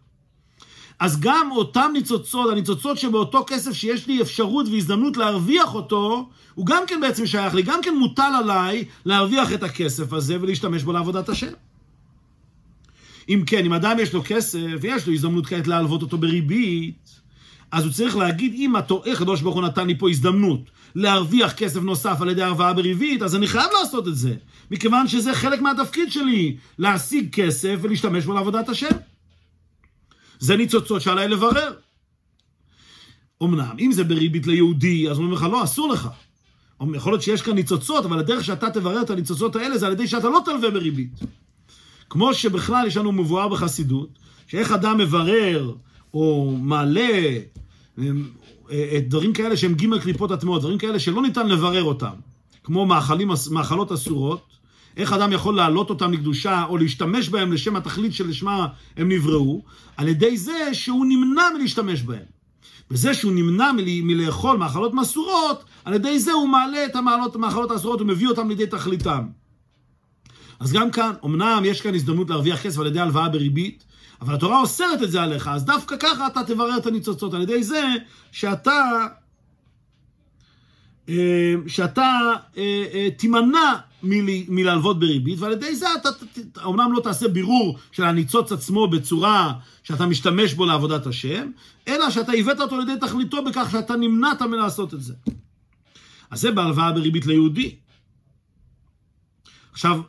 אז 0.99 1.19
גם 1.19 1.51
אותם 1.51 1.89
ניצוצות, 1.93 2.51
הניצוצות 2.51 2.97
שבאותו 2.97 3.43
כסף 3.47 3.71
שיש 3.71 4.07
לי 4.07 4.21
אפשרות 4.21 4.67
והזדמנות 4.71 5.17
להרוויח 5.17 5.73
אותו, 5.73 6.29
הוא 6.55 6.65
גם 6.65 6.83
כן 6.87 7.01
בעצם 7.01 7.25
שייך 7.25 7.53
לי, 7.53 7.61
גם 7.61 7.79
כן 7.83 7.95
מוטל 7.95 8.31
עליי 8.39 8.85
להרוויח 9.05 9.53
את 9.53 9.63
הכסף 9.63 10.13
הזה 10.13 10.37
ולהשתמש 10.41 10.83
בו 10.83 10.91
לעבודת 10.91 11.29
השם. 11.29 11.51
אם 13.29 13.43
כן, 13.45 13.65
אם 13.65 13.73
אדם 13.73 13.99
יש 13.99 14.13
לו 14.13 14.21
כסף 14.25 14.59
ויש 14.81 15.07
לו 15.07 15.13
הזדמנות 15.13 15.45
כעת 15.45 15.67
להלוות 15.67 16.01
אותו 16.01 16.17
בריבית, 16.17 17.21
אז 17.71 17.83
הוא 17.83 17.93
צריך 17.93 18.17
להגיד, 18.17 18.53
אם 18.53 18.75
הקדוש 18.75 19.41
ברוך 19.41 19.55
הוא 19.55 19.63
נתן 19.63 19.87
לי 19.87 19.97
פה 19.97 20.09
הזדמנות 20.09 20.61
להרוויח 20.95 21.53
כסף 21.53 21.81
נוסף 21.81 22.21
על 22.21 22.29
ידי 22.29 22.43
הלוואה 22.43 22.73
בריבית, 22.73 23.21
אז 23.21 23.35
אני 23.35 23.47
חייב 23.47 23.69
לעשות 23.79 24.07
את 24.07 24.15
זה, 24.15 24.35
מכיוון 24.71 25.07
שזה 25.07 25.33
חלק 25.33 25.61
מהתפקיד 25.61 26.11
שלי, 26.11 26.57
להשיג 26.79 27.29
כסף 27.31 27.75
ולהשתמש 27.81 28.25
בו 28.25 28.33
לעבודת 28.33 28.69
השם. 28.69 28.95
זה 30.39 30.57
ניצוצות 30.57 31.01
שעליי 31.01 31.27
לברר. 31.27 31.73
אמנם, 33.43 33.75
אם 33.79 33.91
זה 33.91 34.03
בריבית 34.03 34.47
ליהודי, 34.47 35.09
אז 35.09 35.17
אומרים 35.17 35.33
לך, 35.33 35.43
לא, 35.43 35.63
אסור 35.63 35.89
לך. 35.89 36.09
יכול 36.95 37.13
להיות 37.13 37.21
שיש 37.23 37.41
כאן 37.41 37.55
ניצוצות, 37.55 38.05
אבל 38.05 38.19
הדרך 38.19 38.43
שאתה 38.43 38.69
תברר 38.69 39.01
את 39.01 39.09
הניצוצות 39.09 39.55
האלה 39.55 39.77
זה 39.77 39.87
על 39.87 39.93
ידי 39.93 40.07
שאתה 40.07 40.29
לא 40.29 40.41
תלווה 40.45 40.69
בריבית. 40.69 41.19
כמו 42.09 42.33
שבכלל 42.33 42.87
יש 42.87 42.97
לנו 42.97 43.11
מבואר 43.11 43.47
בחסידות, 43.47 44.09
שאיך 44.47 44.71
אדם 44.71 44.97
מברר 44.97 45.73
או 46.13 46.57
מעלה 46.61 47.37
אה, 47.99 48.03
דברים 49.07 49.33
כאלה 49.33 49.57
שהם 49.57 49.73
ג' 49.73 49.99
קליפות 49.99 50.31
הטמעות, 50.31 50.61
דברים 50.61 50.77
כאלה 50.77 50.99
שלא 50.99 51.21
ניתן 51.21 51.47
לברר 51.47 51.83
אותם, 51.83 52.13
כמו 52.63 52.85
מאכלים, 52.85 53.29
מאכלות 53.51 53.91
אסורות, 53.91 54.41
איך 54.97 55.13
אדם 55.13 55.31
יכול 55.31 55.55
להעלות 55.55 55.89
אותם 55.89 56.13
לקדושה 56.13 56.63
או 56.69 56.77
להשתמש 56.77 57.29
בהם 57.29 57.53
לשם 57.53 57.75
התכלית 57.75 58.13
שלשמה 58.13 58.67
הם 58.97 59.11
נבראו, 59.11 59.61
על 59.97 60.07
ידי 60.07 60.37
זה 60.37 60.69
שהוא 60.73 61.05
נמנע 61.05 61.43
מלהשתמש 61.57 62.01
בהם. 62.01 62.25
בזה 62.91 63.13
שהוא 63.13 63.31
נמנע 63.31 63.71
מל... 63.71 63.83
מלאכול 63.87 64.57
מאכלות 64.57 64.93
מסורות, 64.93 65.63
על 65.85 65.93
ידי 65.93 66.19
זה 66.19 66.31
הוא 66.31 66.49
מעלה 66.49 66.85
את 66.85 66.95
המאכלות 66.95 67.71
האסורות 67.71 68.01
ומביא 68.01 68.27
אותם 68.27 68.49
לידי 68.49 68.67
תכליתם. 68.67 69.23
אז 70.59 70.73
גם 70.73 70.91
כאן, 70.91 71.11
אמנם 71.25 71.63
יש 71.65 71.81
כאן 71.81 71.95
הזדמנות 71.95 72.29
להרוויח 72.29 72.61
כסף 72.61 72.79
על 72.79 72.87
ידי 72.87 72.99
הלוואה 72.99 73.29
בריבית, 73.29 73.83
אבל 74.21 74.33
התורה 74.33 74.61
אוסרת 74.61 75.03
את 75.03 75.11
זה 75.11 75.21
עליך, 75.21 75.47
אז 75.47 75.65
דווקא 75.65 75.95
ככה 75.99 76.27
אתה 76.27 76.43
תברר 76.43 76.77
את 76.77 76.85
הניצוצות, 76.85 77.33
על 77.33 77.41
ידי 77.41 77.63
זה 77.63 77.83
שאתה, 78.31 79.07
אה, 81.09 81.53
שאתה 81.67 82.19
אה, 82.57 82.85
אה, 82.93 83.09
תימנע 83.17 83.73
מלהלוות 84.03 84.99
בריבית, 84.99 85.39
ועל 85.39 85.51
ידי 85.51 85.75
זה 85.75 85.85
אתה 86.01 86.09
אומנם 86.63 86.93
לא 86.93 86.99
תעשה 86.99 87.27
בירור 87.27 87.77
של 87.91 88.03
הניצוץ 88.03 88.51
עצמו 88.51 88.87
בצורה 88.87 89.53
שאתה 89.83 90.05
משתמש 90.05 90.53
בו 90.53 90.65
לעבודת 90.65 91.07
השם, 91.07 91.51
אלא 91.87 92.09
שאתה 92.09 92.31
הבאת 92.31 92.59
אותו 92.59 92.79
לידי 92.79 92.93
תכליתו 93.01 93.43
בכך 93.43 93.69
שאתה 93.71 93.95
נמנעת 93.95 94.41
מלעשות 94.41 94.93
את 94.93 95.01
זה. 95.01 95.13
אז 96.31 96.41
זה 96.41 96.51
בהלוואה 96.51 96.91
בריבית 96.91 97.25
ליהודי. 97.25 97.75
עכשיו, 99.71 100.01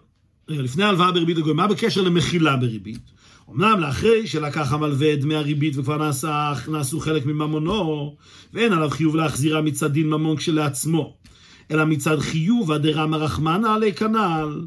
לפני 0.48 0.84
ההלוואה 0.84 1.12
בריבית 1.12 1.36
לגוי, 1.36 1.52
מה 1.52 1.66
בקשר 1.66 2.02
למחילה 2.02 2.56
בריבית? 2.56 3.11
אמנם 3.50 3.80
לאחרי 3.80 4.26
שלקח 4.26 4.72
המלווה 4.72 5.12
את 5.12 5.20
דמי 5.20 5.34
הריבית 5.34 5.76
וכבר 5.76 5.96
נעשה, 5.96 6.52
נעשו 6.68 7.00
חלק 7.00 7.26
מממונו, 7.26 8.16
ואין 8.52 8.72
עליו 8.72 8.90
חיוב 8.90 9.16
להחזירה 9.16 9.60
מצד 9.62 9.92
דין 9.92 10.10
ממון 10.10 10.36
כשלעצמו. 10.36 11.16
אלא 11.70 11.84
מצד 11.84 12.20
חיוב 12.20 12.72
הדרמה 12.72 13.16
רחמנא 13.16 13.66
עלי 13.66 13.92
כנ"ל. 13.92 14.66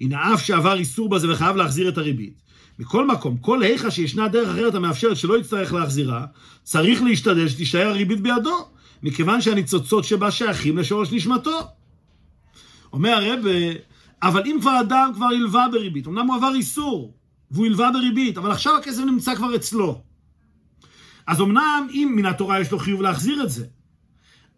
הנה 0.00 0.34
אף 0.34 0.42
שעבר 0.42 0.74
איסור 0.74 1.08
בזה 1.08 1.32
וחייב 1.32 1.56
להחזיר 1.56 1.88
את 1.88 1.98
הריבית. 1.98 2.44
מכל 2.78 3.06
מקום, 3.06 3.36
כל 3.36 3.62
היכא 3.62 3.90
שישנה 3.90 4.28
דרך 4.28 4.48
אחרת 4.48 4.74
המאפשרת 4.74 5.16
שלא 5.16 5.38
יצטרך 5.38 5.72
להחזירה, 5.72 6.26
צריך 6.62 7.02
להשתדל 7.02 7.48
שתישאר 7.48 7.86
הריבית 7.88 8.20
בידו, 8.20 8.68
מכיוון 9.02 9.40
שהניצוצות 9.40 10.04
שבה 10.04 10.30
שייכים 10.30 10.78
לשורש 10.78 11.12
נשמתו. 11.12 11.60
אומר 12.92 13.10
הרב, 13.10 13.40
אבל 14.22 14.42
אם 14.46 14.56
כבר 14.60 14.80
אדם 14.80 15.10
כבר 15.14 15.26
הלווה 15.26 15.66
בריבית, 15.72 16.06
אמנם 16.06 16.26
הוא 16.26 16.36
עבר 16.36 16.54
איסור, 16.54 17.14
והוא 17.54 17.66
הלווה 17.66 17.90
בריבית, 17.92 18.38
אבל 18.38 18.50
עכשיו 18.50 18.76
הכסף 18.76 19.02
נמצא 19.02 19.34
כבר 19.34 19.56
אצלו. 19.56 20.00
אז 21.26 21.40
אמנם 21.40 21.86
אם 21.90 22.12
מן 22.16 22.26
התורה 22.26 22.60
יש 22.60 22.70
לו 22.70 22.78
חיוב 22.78 23.02
להחזיר 23.02 23.42
את 23.42 23.50
זה, 23.50 23.66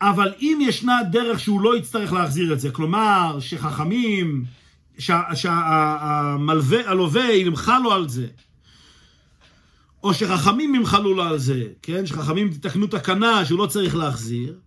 אבל 0.02 0.32
אם 0.40 0.58
ישנה 0.62 1.02
דרך 1.10 1.40
שהוא 1.40 1.60
לא 1.60 1.76
יצטרך 1.76 2.12
להחזיר 2.12 2.52
את 2.52 2.60
זה, 2.60 2.70
כלומר 2.70 3.36
שחכמים, 3.40 4.44
שהמלווה, 5.34 6.90
הלווה 6.90 7.32
ימחה 7.32 7.78
לו 7.78 7.92
על 7.92 8.08
זה, 8.08 8.26
או 10.02 10.14
שחכמים 10.14 10.74
ימחלו 10.74 11.14
לו 11.14 11.22
על 11.22 11.38
זה, 11.38 11.64
כן? 11.82 12.06
שחכמים 12.06 12.48
תתקנו 12.48 12.86
תקנה 12.86 13.44
שהוא 13.44 13.58
לא 13.58 13.66
צריך 13.66 13.96
להחזיר, 13.96 14.58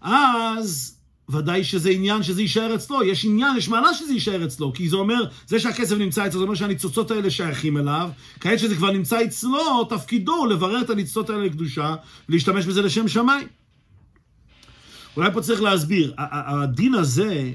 אז 0.00 0.98
ודאי 1.28 1.64
שזה 1.64 1.90
עניין 1.90 2.22
שזה 2.22 2.42
יישאר 2.42 2.74
אצלו. 2.74 3.02
יש 3.02 3.24
עניין, 3.24 3.56
יש 3.56 3.68
מעלה 3.68 3.94
שזה 3.94 4.12
יישאר 4.12 4.44
אצלו, 4.44 4.72
כי 4.72 4.88
זה 4.88 4.96
אומר, 4.96 5.24
זה 5.46 5.60
שהכסף 5.60 5.96
נמצא 5.96 6.26
אצלו, 6.26 6.38
זה 6.38 6.44
אומר 6.44 6.54
שהניצוצות 6.54 7.10
האלה 7.10 7.30
שייכים 7.30 7.76
אליו. 7.76 8.10
כעת 8.40 8.58
שזה 8.58 8.76
כבר 8.76 8.90
נמצא 8.92 9.24
אצלו, 9.24 9.84
תפקידו 9.84 10.46
לברר 10.46 10.80
את 10.80 10.90
הניצוצות 10.90 11.30
האלה 11.30 11.44
לקדושה, 11.44 11.94
ולהשתמש 12.28 12.66
בזה 12.66 12.82
לשם 12.82 13.08
שמיים. 13.08 13.48
אולי 15.16 15.32
פה 15.32 15.40
צריך 15.40 15.62
להסביר, 15.62 16.14
הדין 16.18 16.94
הזה 16.94 17.52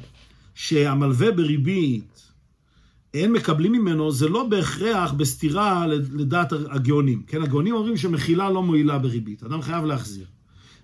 שהמלווה 0.56 1.32
בריבית, 1.32 2.30
אין 3.14 3.32
מקבלים 3.32 3.72
ממנו, 3.72 4.12
זה 4.12 4.30
לא 4.30 4.44
בהכרח 4.44 5.12
בסתירה 5.12 5.88
לדעת 5.88 6.54
הגאונים. 6.54 7.24
כן, 7.28 7.42
הגאונים 7.42 7.74
אומרים 7.74 7.98
שמחילה 7.98 8.50
לא 8.50 8.64
מועילה 8.64 8.98
בריבית, 8.98 9.44
אדם 9.44 9.62
חייב 9.62 9.86
להחזיר. 9.86 10.26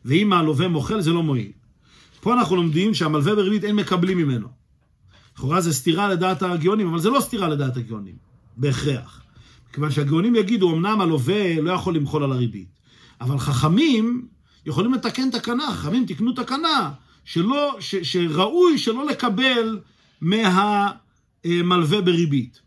ואם 0.06 0.34
הלווה 0.34 0.68
מוחל, 0.68 1.02
זה 1.02 1.12
לא 1.12 1.24
מועיל. 1.24 1.52
פה 2.26 2.34
אנחנו 2.34 2.56
לומדים 2.56 2.94
שהמלווה 2.94 3.36
בריבית 3.36 3.64
אין 3.64 3.76
מקבלים 3.76 4.18
ממנו. 4.18 4.48
לכאורה 5.36 5.62
זה 5.62 5.74
סתירה 5.74 6.10
לדעת 6.10 6.44
הגאונים, 6.44 6.88
אבל 6.88 7.00
זה 7.00 7.10
לא 7.10 7.20
סתירה 7.20 7.50
לדעת 7.50 7.78
הגאונים, 7.78 8.16
בהכרח. 8.58 9.24
כיוון 9.74 9.92
שהגאונים 9.92 10.36
יגידו, 10.36 10.76
אמנם 10.76 11.02
הלווה 11.02 11.62
לא 11.62 11.72
יכול 11.72 11.96
למחול 11.96 12.24
על 12.24 12.32
הריבית, 12.32 12.68
אבל 13.22 13.38
חכמים 13.38 14.28
יכולים 14.66 14.94
לתקן 14.94 15.30
תקנה, 15.32 15.72
חכמים 15.72 16.06
תקנו 16.06 16.32
תקנה, 16.32 16.92
שלא, 17.26 17.76
ש, 17.80 17.96
שראוי 17.96 18.78
שלא 18.78 19.06
לקבל 19.06 19.80
מהמלווה 20.22 22.02
בריבית. 22.02 22.62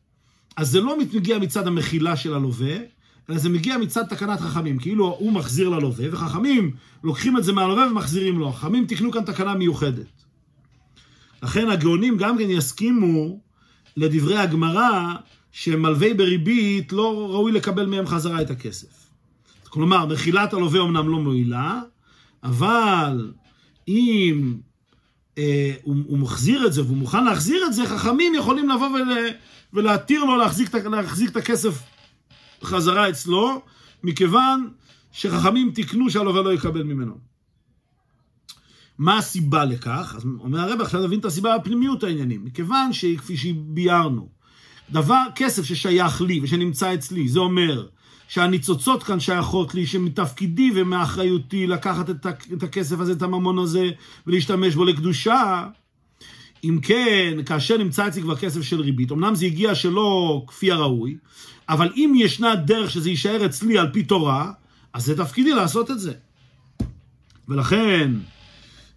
אז 0.57 0.71
זה 0.71 0.81
לא 0.81 0.99
מגיע 0.99 1.39
מצד 1.39 1.67
המחילה 1.67 2.17
של 2.17 2.35
הלווה, 2.35 2.77
אלא 3.31 3.39
זה 3.39 3.49
מגיע 3.49 3.79
מצד 3.79 4.03
תקנת 4.07 4.41
חכמים, 4.41 4.79
כאילו 4.79 5.17
הוא 5.19 5.33
מחזיר 5.33 5.69
ללווה, 5.69 6.07
וחכמים 6.13 6.71
לוקחים 7.05 7.37
את 7.37 7.45
זה 7.45 7.53
מהלווה 7.53 7.91
ומחזירים 7.91 8.39
לו. 8.39 8.53
חכמים 8.53 8.87
תקנו 8.87 9.13
כאן 9.13 9.25
תקנה 9.25 9.55
מיוחדת. 9.55 10.07
לכן 11.43 11.69
הגאונים 11.69 12.17
גם 12.17 12.39
כן 12.39 12.51
יסכימו 12.51 13.41
לדברי 13.97 14.39
הגמרא 14.39 15.15
שמלווי 15.53 16.15
בריבית 16.15 16.93
לא 16.93 17.29
ראוי 17.31 17.53
לקבל 17.53 17.87
מהם 17.87 18.07
חזרה 18.07 18.43
את 18.43 18.51
הכסף. 18.51 19.09
כלומר, 19.69 20.07
מחילת 20.07 20.55
הלווה 20.55 20.83
אמנם 20.83 21.09
לא 21.09 21.19
מועילה, 21.21 21.81
אבל 22.43 23.33
אם 23.89 24.55
אה, 25.39 25.73
הוא, 25.83 25.97
הוא 26.07 26.19
מחזיר 26.19 26.67
את 26.67 26.73
זה 26.73 26.83
והוא 26.83 26.97
מוכן 26.97 27.25
להחזיר 27.25 27.67
את 27.67 27.73
זה, 27.73 27.87
חכמים 27.87 28.35
יכולים 28.35 28.69
לבוא 28.69 28.87
ול, 28.87 29.29
ולהתיר 29.73 30.25
לו 30.25 30.37
להחזיק, 30.37 30.75
להחזיק 30.75 31.31
את 31.31 31.37
הכסף 31.37 31.83
חזרה 32.65 33.09
אצלו, 33.09 33.63
מכיוון 34.03 34.69
שחכמים 35.13 35.71
תיקנו 35.71 36.11
שהלווה 36.11 36.43
לא 36.43 36.53
יקבל 36.53 36.83
ממנו. 36.83 37.19
מה 38.99 39.19
הסיבה 39.19 39.65
לכך? 39.65 40.15
אז 40.17 40.25
אומר 40.41 40.61
הרב, 40.61 40.81
עכשיו 40.81 41.03
נבין 41.03 41.21
את 41.21 41.25
הסיבה 41.25 41.59
בפנימיות 41.59 42.05
העניינים. 42.05 42.45
מכיוון 42.45 42.93
שכפי 42.93 43.37
שביארנו, 43.37 44.29
דבר, 44.91 45.23
כסף 45.35 45.65
ששייך 45.65 46.23
לי 46.23 46.41
ושנמצא 46.43 46.95
אצלי, 46.95 47.29
זה 47.29 47.39
אומר 47.39 47.87
שהניצוצות 48.29 49.03
כאן 49.03 49.21
שייכות 49.21 49.75
לי, 49.75 49.87
שמתפקידי 49.87 50.71
ומאחריותי 50.75 51.67
לקחת 51.67 52.11
את 52.53 52.63
הכסף 52.63 53.01
הזה, 53.01 53.13
את 53.13 53.23
הממון 53.23 53.59
הזה, 53.59 53.91
ולהשתמש 54.27 54.75
בו 54.75 54.85
לקדושה. 54.85 55.67
אם 56.65 56.79
כן, 56.83 57.39
כאשר 57.47 57.79
נמצא 57.79 58.09
אצלי 58.09 58.23
כבר 58.23 58.37
כסף 58.37 58.63
של 58.63 58.81
ריבית, 58.81 59.13
אמנם 59.13 59.35
זה 59.35 59.47
הגיע 59.47 59.75
שלא 59.75 60.43
כפי 60.47 60.73
הראוי, 60.73 61.17
אבל 61.69 61.93
אם 61.97 62.13
ישנה 62.17 62.57
דרך 62.57 62.91
שזה 62.91 63.11
יישאר 63.11 63.47
אצלי 63.47 63.79
על 63.79 63.89
פי 63.93 64.03
תורה, 64.03 64.53
אז 64.93 65.05
זה 65.05 65.17
תפקידי 65.17 65.55
לעשות 65.55 65.91
את 65.91 66.01
זה. 66.01 66.13
ולכן, 67.49 68.13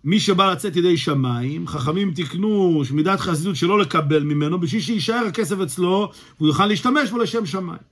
מי 0.04 0.20
שבא 0.20 0.52
לצאת 0.52 0.76
ידי 0.76 0.98
שמיים, 0.98 1.68
חכמים 1.68 2.14
תיקנו 2.14 2.84
מידת 2.92 3.20
חסידות 3.20 3.56
שלא 3.56 3.80
לקבל 3.80 4.24
ממנו, 4.24 4.60
בשביל 4.60 4.82
שיישאר 4.82 5.24
הכסף 5.28 5.60
אצלו, 5.60 6.12
והוא 6.38 6.48
יוכל 6.48 6.66
להשתמש 6.66 7.10
בו 7.10 7.18
לשם 7.18 7.46
שמיים. 7.46 7.92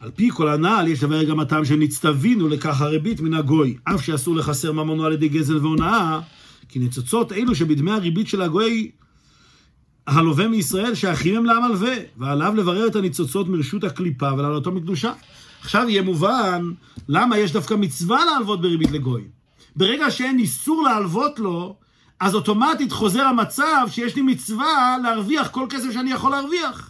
על 0.00 0.10
פי 0.10 0.30
כל 0.30 0.48
הנעל 0.48 0.88
יש 0.88 1.00
דבר 1.00 1.24
גם 1.24 1.40
הטעם 1.40 1.64
שנצטווינו 1.64 2.48
לכך 2.48 2.80
הריבית 2.80 3.20
מן 3.20 3.34
הגוי, 3.34 3.76
אף 3.84 4.04
שאסור 4.04 4.36
לחסר 4.36 4.72
ממונו 4.72 5.04
על 5.04 5.12
ידי 5.12 5.28
גזל 5.28 5.56
והונאה, 5.56 6.20
כי 6.68 6.78
ניצוצות 6.78 7.32
אלו 7.32 7.54
שבדמי 7.54 7.90
הריבית 7.90 8.28
של 8.28 8.42
הגוי 8.42 8.90
הלווה 10.06 10.48
מישראל 10.48 10.94
שייכים 10.94 11.36
הם 11.36 11.44
למלווה, 11.44 11.94
ועליו 12.16 12.52
לברר 12.56 12.86
את 12.86 12.96
הניצוצות 12.96 13.48
מרשות 13.48 13.84
הקליפה 13.84 14.32
ולעלותו 14.32 14.72
מקדושה. 14.72 15.12
עכשיו 15.60 15.88
יהיה 15.88 16.02
מובן 16.02 16.72
למה 17.08 17.38
יש 17.38 17.52
דווקא 17.52 17.74
מצווה 17.74 18.24
להלוות 18.24 18.60
בריבית 18.60 18.90
לגוי. 18.90 19.22
ברגע 19.76 20.10
שאין 20.10 20.38
איסור 20.38 20.82
להלוות 20.82 21.38
לו, 21.38 21.76
אז 22.20 22.34
אוטומטית 22.34 22.92
חוזר 22.92 23.22
המצב 23.22 23.86
שיש 23.90 24.16
לי 24.16 24.22
מצווה 24.22 24.96
להרוויח 25.02 25.48
כל 25.48 25.66
כסף 25.70 25.90
שאני 25.92 26.12
יכול 26.12 26.30
להרוויח. 26.30 26.89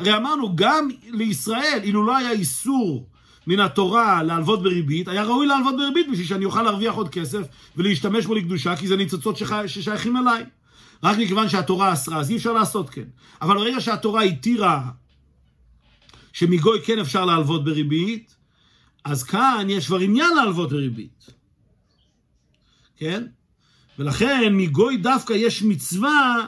הרי 0.00 0.16
אמרנו, 0.16 0.56
גם 0.56 0.88
לישראל, 1.10 1.80
אילו 1.82 2.06
לא 2.06 2.16
היה 2.16 2.30
איסור 2.30 3.08
מן 3.46 3.60
התורה 3.60 4.22
להלוות 4.22 4.62
בריבית, 4.62 5.08
היה 5.08 5.24
ראוי 5.24 5.46
להלוות 5.46 5.76
בריבית 5.76 6.10
בשביל 6.10 6.26
שאני 6.26 6.44
אוכל 6.44 6.62
להרוויח 6.62 6.94
עוד 6.94 7.08
כסף 7.08 7.46
ולהשתמש 7.76 8.26
בו 8.26 8.34
לקדושה, 8.34 8.76
כי 8.76 8.88
זה 8.88 8.96
ניצוצות 8.96 9.36
ששייכים 9.66 10.16
אליי. 10.16 10.44
רק 11.02 11.18
מכיוון 11.18 11.48
שהתורה 11.48 11.92
אסרה, 11.92 12.18
אז 12.18 12.30
אי 12.30 12.36
אפשר 12.36 12.52
לעשות 12.52 12.90
כן. 12.90 13.04
אבל 13.42 13.54
ברגע 13.54 13.80
שהתורה 13.80 14.22
התירה 14.22 14.90
שמגוי 16.32 16.80
כן 16.84 16.98
אפשר 16.98 17.24
להלוות 17.24 17.64
בריבית, 17.64 18.36
אז 19.04 19.22
כאן 19.22 19.66
יש 19.68 19.86
כבר 19.86 19.98
עניין 19.98 20.36
להלוות 20.36 20.70
בריבית. 20.70 21.26
כן? 22.96 23.26
ולכן 23.98 24.52
מגוי 24.52 24.96
דווקא 24.96 25.32
יש 25.32 25.62
מצווה 25.62 26.46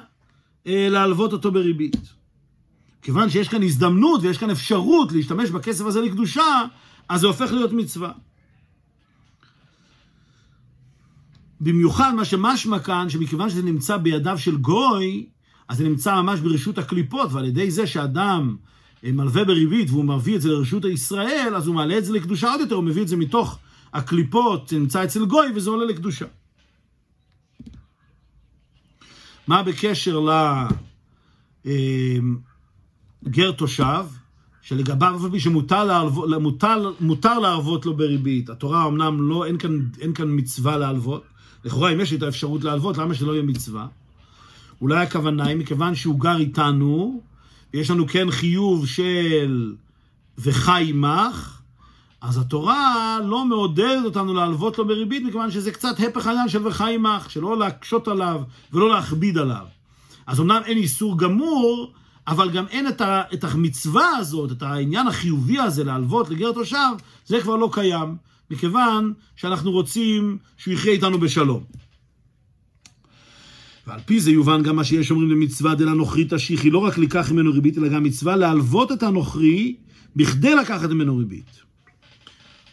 אה, 0.67 0.89
להלוות 0.91 1.33
אותו 1.33 1.53
בריבית. 1.53 2.22
כיוון 3.03 3.31
שיש 3.31 3.49
כאן 3.49 3.63
הזדמנות 3.63 4.21
ויש 4.23 4.39
כאן 4.39 4.51
אפשרות 4.51 5.13
להשתמש 5.13 5.51
בכסף 5.51 5.85
הזה 5.85 6.01
לקדושה, 6.01 6.65
אז 7.09 7.21
זה 7.21 7.27
הופך 7.27 7.53
להיות 7.53 7.73
מצווה. 7.73 8.13
במיוחד 11.61 12.15
מה 12.15 12.25
שמשמע 12.25 12.79
כאן, 12.79 13.11
שמכיוון 13.11 13.51
שזה 13.51 13.63
נמצא 13.63 13.97
בידיו 13.97 14.39
של 14.39 14.57
גוי, 14.57 15.27
אז 15.69 15.79
זה 15.79 15.85
נמצא 15.85 16.21
ממש 16.21 16.41
ברשות 16.41 16.79
הקליפות, 16.79 17.33
ועל 17.33 17.45
ידי 17.45 17.71
זה 17.71 17.87
שאדם 17.87 18.57
אה, 19.05 19.13
מלווה 19.13 19.45
בריבית 19.45 19.91
והוא 19.91 20.05
מביא 20.05 20.37
את 20.37 20.41
זה 20.41 20.49
לרשות 20.49 20.85
הישראל, 20.85 21.53
אז 21.57 21.67
הוא 21.67 21.75
מעלה 21.75 21.99
את 21.99 22.05
זה 22.05 22.13
לקדושה 22.13 22.51
עוד 22.51 22.61
יותר, 22.61 22.75
הוא 22.75 22.85
מביא 22.85 23.03
את 23.03 23.09
זה 23.09 23.17
מתוך 23.17 23.59
הקליפות, 23.93 24.73
נמצא 24.73 25.05
אצל 25.05 25.25
גוי, 25.25 25.47
וזה 25.55 25.71
עולה 25.71 25.85
לקדושה. 25.85 26.27
מה 29.47 29.63
בקשר 29.63 30.21
לגר 30.21 30.69
אה, 33.27 33.53
תושב, 33.53 34.05
שלגביו 34.63 35.21
פי 35.31 35.41
שמותר 35.41 36.09
מותר, 36.41 36.93
מותר 37.01 37.39
להלוות 37.39 37.87
לו 37.87 37.97
בריבית, 37.97 38.51
התורה 38.51 38.87
אמנם 38.87 39.29
לא, 39.29 39.47
אין 39.47 39.59
כאן, 39.59 39.81
אין 40.01 40.15
כאן 40.15 40.27
מצווה 40.31 40.77
להלוות, 40.77 41.23
לכאורה 41.65 41.93
אם 41.93 42.01
יש 42.01 42.11
לי 42.11 42.17
את 42.17 42.23
האפשרות 42.23 42.65
להלוות, 42.65 42.99
למה 42.99 43.15
שלא 43.15 43.33
יהיה 43.33 43.43
מצווה? 43.43 43.87
אולי 44.81 45.03
הכוונה 45.03 45.45
היא 45.45 45.57
מכיוון 45.57 45.95
שהוא 45.95 46.21
גר 46.21 46.37
איתנו, 46.37 47.21
ויש 47.75 47.91
לנו 47.91 48.07
כן 48.09 48.31
חיוב 48.31 48.87
של 48.87 49.75
וחי 50.39 50.87
עמך, 50.89 51.59
אז 52.21 52.39
התורה 52.39 53.19
לא 53.25 53.45
מעודדת 53.45 54.05
אותנו 54.05 54.35
להלוות 54.35 54.79
לו 54.79 54.87
בריבית, 54.87 55.23
מכיוון 55.25 55.51
שזה 55.51 55.71
קצת 55.71 56.01
הפך 56.09 56.27
העניין 56.27 56.49
של 56.49 56.67
וחי 56.67 56.95
עמך, 56.95 57.31
שלא 57.31 57.59
להקשות 57.59 58.09
עליו 58.09 58.43
ולא 58.73 58.91
להכביד 58.91 59.39
עליו. 59.39 59.67
אז 60.27 60.41
אמנם 60.41 60.61
אין 60.65 60.79
איסור 60.79 61.19
גמור, 61.19 61.93
אבל 62.27 62.51
גם 62.51 62.67
אין 62.67 62.89
את, 62.89 63.01
ה, 63.01 63.23
את 63.35 63.45
המצווה 63.45 64.09
הזאת, 64.17 64.53
את 64.53 64.63
העניין 64.63 65.07
החיובי 65.07 65.59
הזה 65.59 65.85
להלוות 65.85 66.31
לגר 66.31 66.53
תושב, 66.53 66.93
זה 67.27 67.41
כבר 67.41 67.57
לא 67.57 67.69
קיים, 67.73 68.17
מכיוון 68.51 69.13
שאנחנו 69.37 69.71
רוצים 69.71 70.39
שהוא 70.57 70.75
יחיה 70.75 70.93
איתנו 70.93 71.19
בשלום. 71.19 71.65
ועל 73.87 74.01
פי 74.01 74.21
זה 74.21 74.31
יובן 74.31 74.63
גם 74.63 74.77
מה 74.77 74.85
שיש 74.85 75.11
אומרים 75.11 75.31
למצווה 75.31 75.75
דלה 75.75 75.95
נוכרי 75.95 76.27
תשיחי, 76.31 76.71
לא 76.71 76.79
רק 76.79 76.99
לקח 76.99 77.33
ממנו 77.33 77.53
ריבית, 77.53 77.79
אלא 77.79 77.89
גם 77.89 78.03
מצווה 78.03 78.37
להלוות 78.37 78.93
את 78.93 79.03
הנוכרי 79.03 79.77
בכדי 80.17 80.55
לקחת 80.55 80.91
ממנו 80.91 81.17
ריבית. 81.17 81.61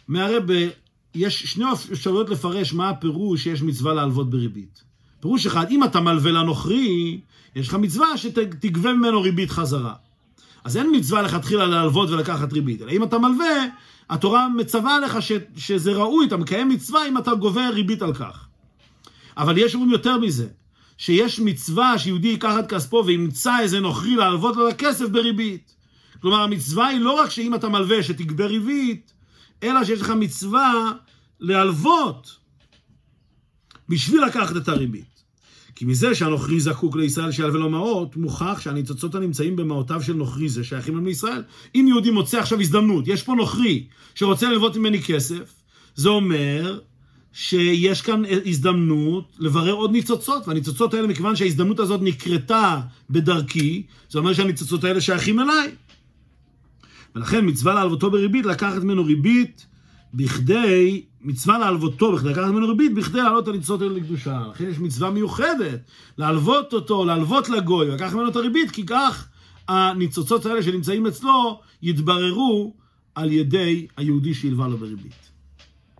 מהרב, 0.08 0.42
יש 1.14 1.42
שני 1.42 1.64
אפשרויות 1.92 2.30
לפרש 2.30 2.72
מה 2.72 2.88
הפירוש 2.88 3.44
שיש 3.44 3.62
מצווה 3.62 3.94
להלוות 3.94 4.30
בריבית. 4.30 4.89
פירוש 5.20 5.46
אחד, 5.46 5.70
אם 5.70 5.84
אתה 5.84 6.00
מלווה 6.00 6.32
לנוכרי, 6.32 7.20
יש 7.56 7.68
לך 7.68 7.74
מצווה 7.74 8.16
שתגבה 8.16 8.92
ממנו 8.92 9.22
ריבית 9.22 9.50
חזרה. 9.50 9.94
אז 10.64 10.76
אין 10.76 10.90
מצווה 10.96 11.22
לכתחילה 11.22 11.66
להלוות 11.66 12.10
ולקחת 12.10 12.52
ריבית, 12.52 12.82
אלא 12.82 12.90
אם 12.90 13.02
אתה 13.02 13.18
מלווה, 13.18 13.66
התורה 14.10 14.48
מצווה 14.48 14.98
לך 15.00 15.22
ש, 15.22 15.32
שזה 15.56 15.92
ראוי, 15.92 16.26
אתה 16.26 16.36
מקיים 16.36 16.68
מצווה 16.68 17.08
אם 17.08 17.18
אתה 17.18 17.34
גובה 17.34 17.68
ריבית 17.68 18.02
על 18.02 18.14
כך. 18.14 18.46
אבל 19.36 19.58
יש 19.58 19.74
אומרים 19.74 19.92
יותר 19.92 20.18
מזה, 20.18 20.48
שיש 20.98 21.40
מצווה 21.40 21.98
שיהודי 21.98 22.28
ייקח 22.28 22.54
את 22.58 22.70
כספו 22.70 23.02
וימצא 23.06 23.60
איזה 23.60 23.80
נוכרי 23.80 24.16
להלוות 24.16 24.56
לו 24.56 24.68
את 24.68 24.74
הכסף 24.74 25.08
בריבית. 25.08 25.74
כלומר, 26.22 26.42
המצווה 26.42 26.86
היא 26.86 27.00
לא 27.00 27.12
רק 27.12 27.30
שאם 27.30 27.54
אתה 27.54 27.68
מלווה 27.68 28.02
שתגבה 28.02 28.46
ריבית, 28.46 29.12
אלא 29.62 29.84
שיש 29.84 30.00
לך 30.00 30.10
מצווה 30.10 30.92
להלוות 31.40 32.36
בשביל 33.88 34.24
לקחת 34.24 34.56
את 34.56 34.68
הריבית. 34.68 35.09
כי 35.80 35.86
מזה 35.86 36.14
שהנוכרי 36.14 36.60
זקוק 36.60 36.96
לישראל 36.96 37.32
שיעל 37.32 37.50
ולא 37.50 37.70
מעות, 37.70 38.16
מוכח 38.16 38.60
שהניצוצות 38.60 39.14
הנמצאים 39.14 39.56
במעותיו 39.56 40.02
של 40.02 40.12
נוכרי 40.12 40.48
זה 40.48 40.64
שייכים 40.64 40.96
לנו 40.96 41.06
לישראל. 41.06 41.42
אם 41.74 41.84
יהודי 41.88 42.10
מוצא 42.10 42.38
עכשיו 42.38 42.60
הזדמנות, 42.60 43.08
יש 43.08 43.22
פה 43.22 43.34
נוכרי 43.34 43.86
שרוצה 44.14 44.50
ללוות 44.50 44.76
ממני 44.76 45.02
כסף, 45.02 45.54
זה 45.94 46.08
אומר 46.08 46.78
שיש 47.32 48.02
כאן 48.02 48.22
הזדמנות 48.46 49.36
לברר 49.38 49.72
עוד 49.72 49.92
ניצוצות, 49.92 50.48
והניצוצות 50.48 50.94
האלה, 50.94 51.08
מכיוון 51.08 51.36
שההזדמנות 51.36 51.80
הזאת 51.80 52.00
נקרתה 52.02 52.80
בדרכי, 53.10 53.82
זה 54.10 54.18
אומר 54.18 54.32
שהניצוצות 54.32 54.84
האלה 54.84 55.00
שייכים 55.00 55.40
אליי. 55.40 55.70
ולכן 57.14 57.48
מצווה 57.48 57.74
להלוותו 57.74 58.10
בריבית, 58.10 58.46
לקחת 58.46 58.82
ממנו 58.82 59.04
ריבית 59.04 59.66
בכדי, 60.14 61.02
מצווה 61.20 61.58
להלוותו, 61.58 62.12
בכדי 62.12 62.28
לקחת 62.28 62.48
ממנו 62.48 62.68
ריבית, 62.68 62.94
בכדי 62.94 63.18
להעלות 63.18 63.44
את 63.44 63.48
הניצוצות 63.48 63.82
האלה 63.82 63.94
לקדושה. 63.94 64.42
לכן 64.50 64.70
יש 64.70 64.78
מצווה 64.78 65.10
מיוחדת, 65.10 65.80
להלוות 66.18 66.72
אותו, 66.72 67.04
להלוות 67.04 67.48
לגוי, 67.48 67.88
לקחת 67.88 68.12
ממנו 68.12 68.28
את 68.28 68.36
הריבית, 68.36 68.70
כי 68.70 68.86
כך 68.86 69.28
הניצוצות 69.68 70.46
האלה 70.46 70.62
שנמצאים 70.62 71.06
אצלו 71.06 71.60
יתבררו 71.82 72.74
על 73.14 73.32
ידי 73.32 73.86
היהודי 73.96 74.34
שהלווה 74.34 74.68
לו 74.68 74.76
בריבית. 74.76 75.29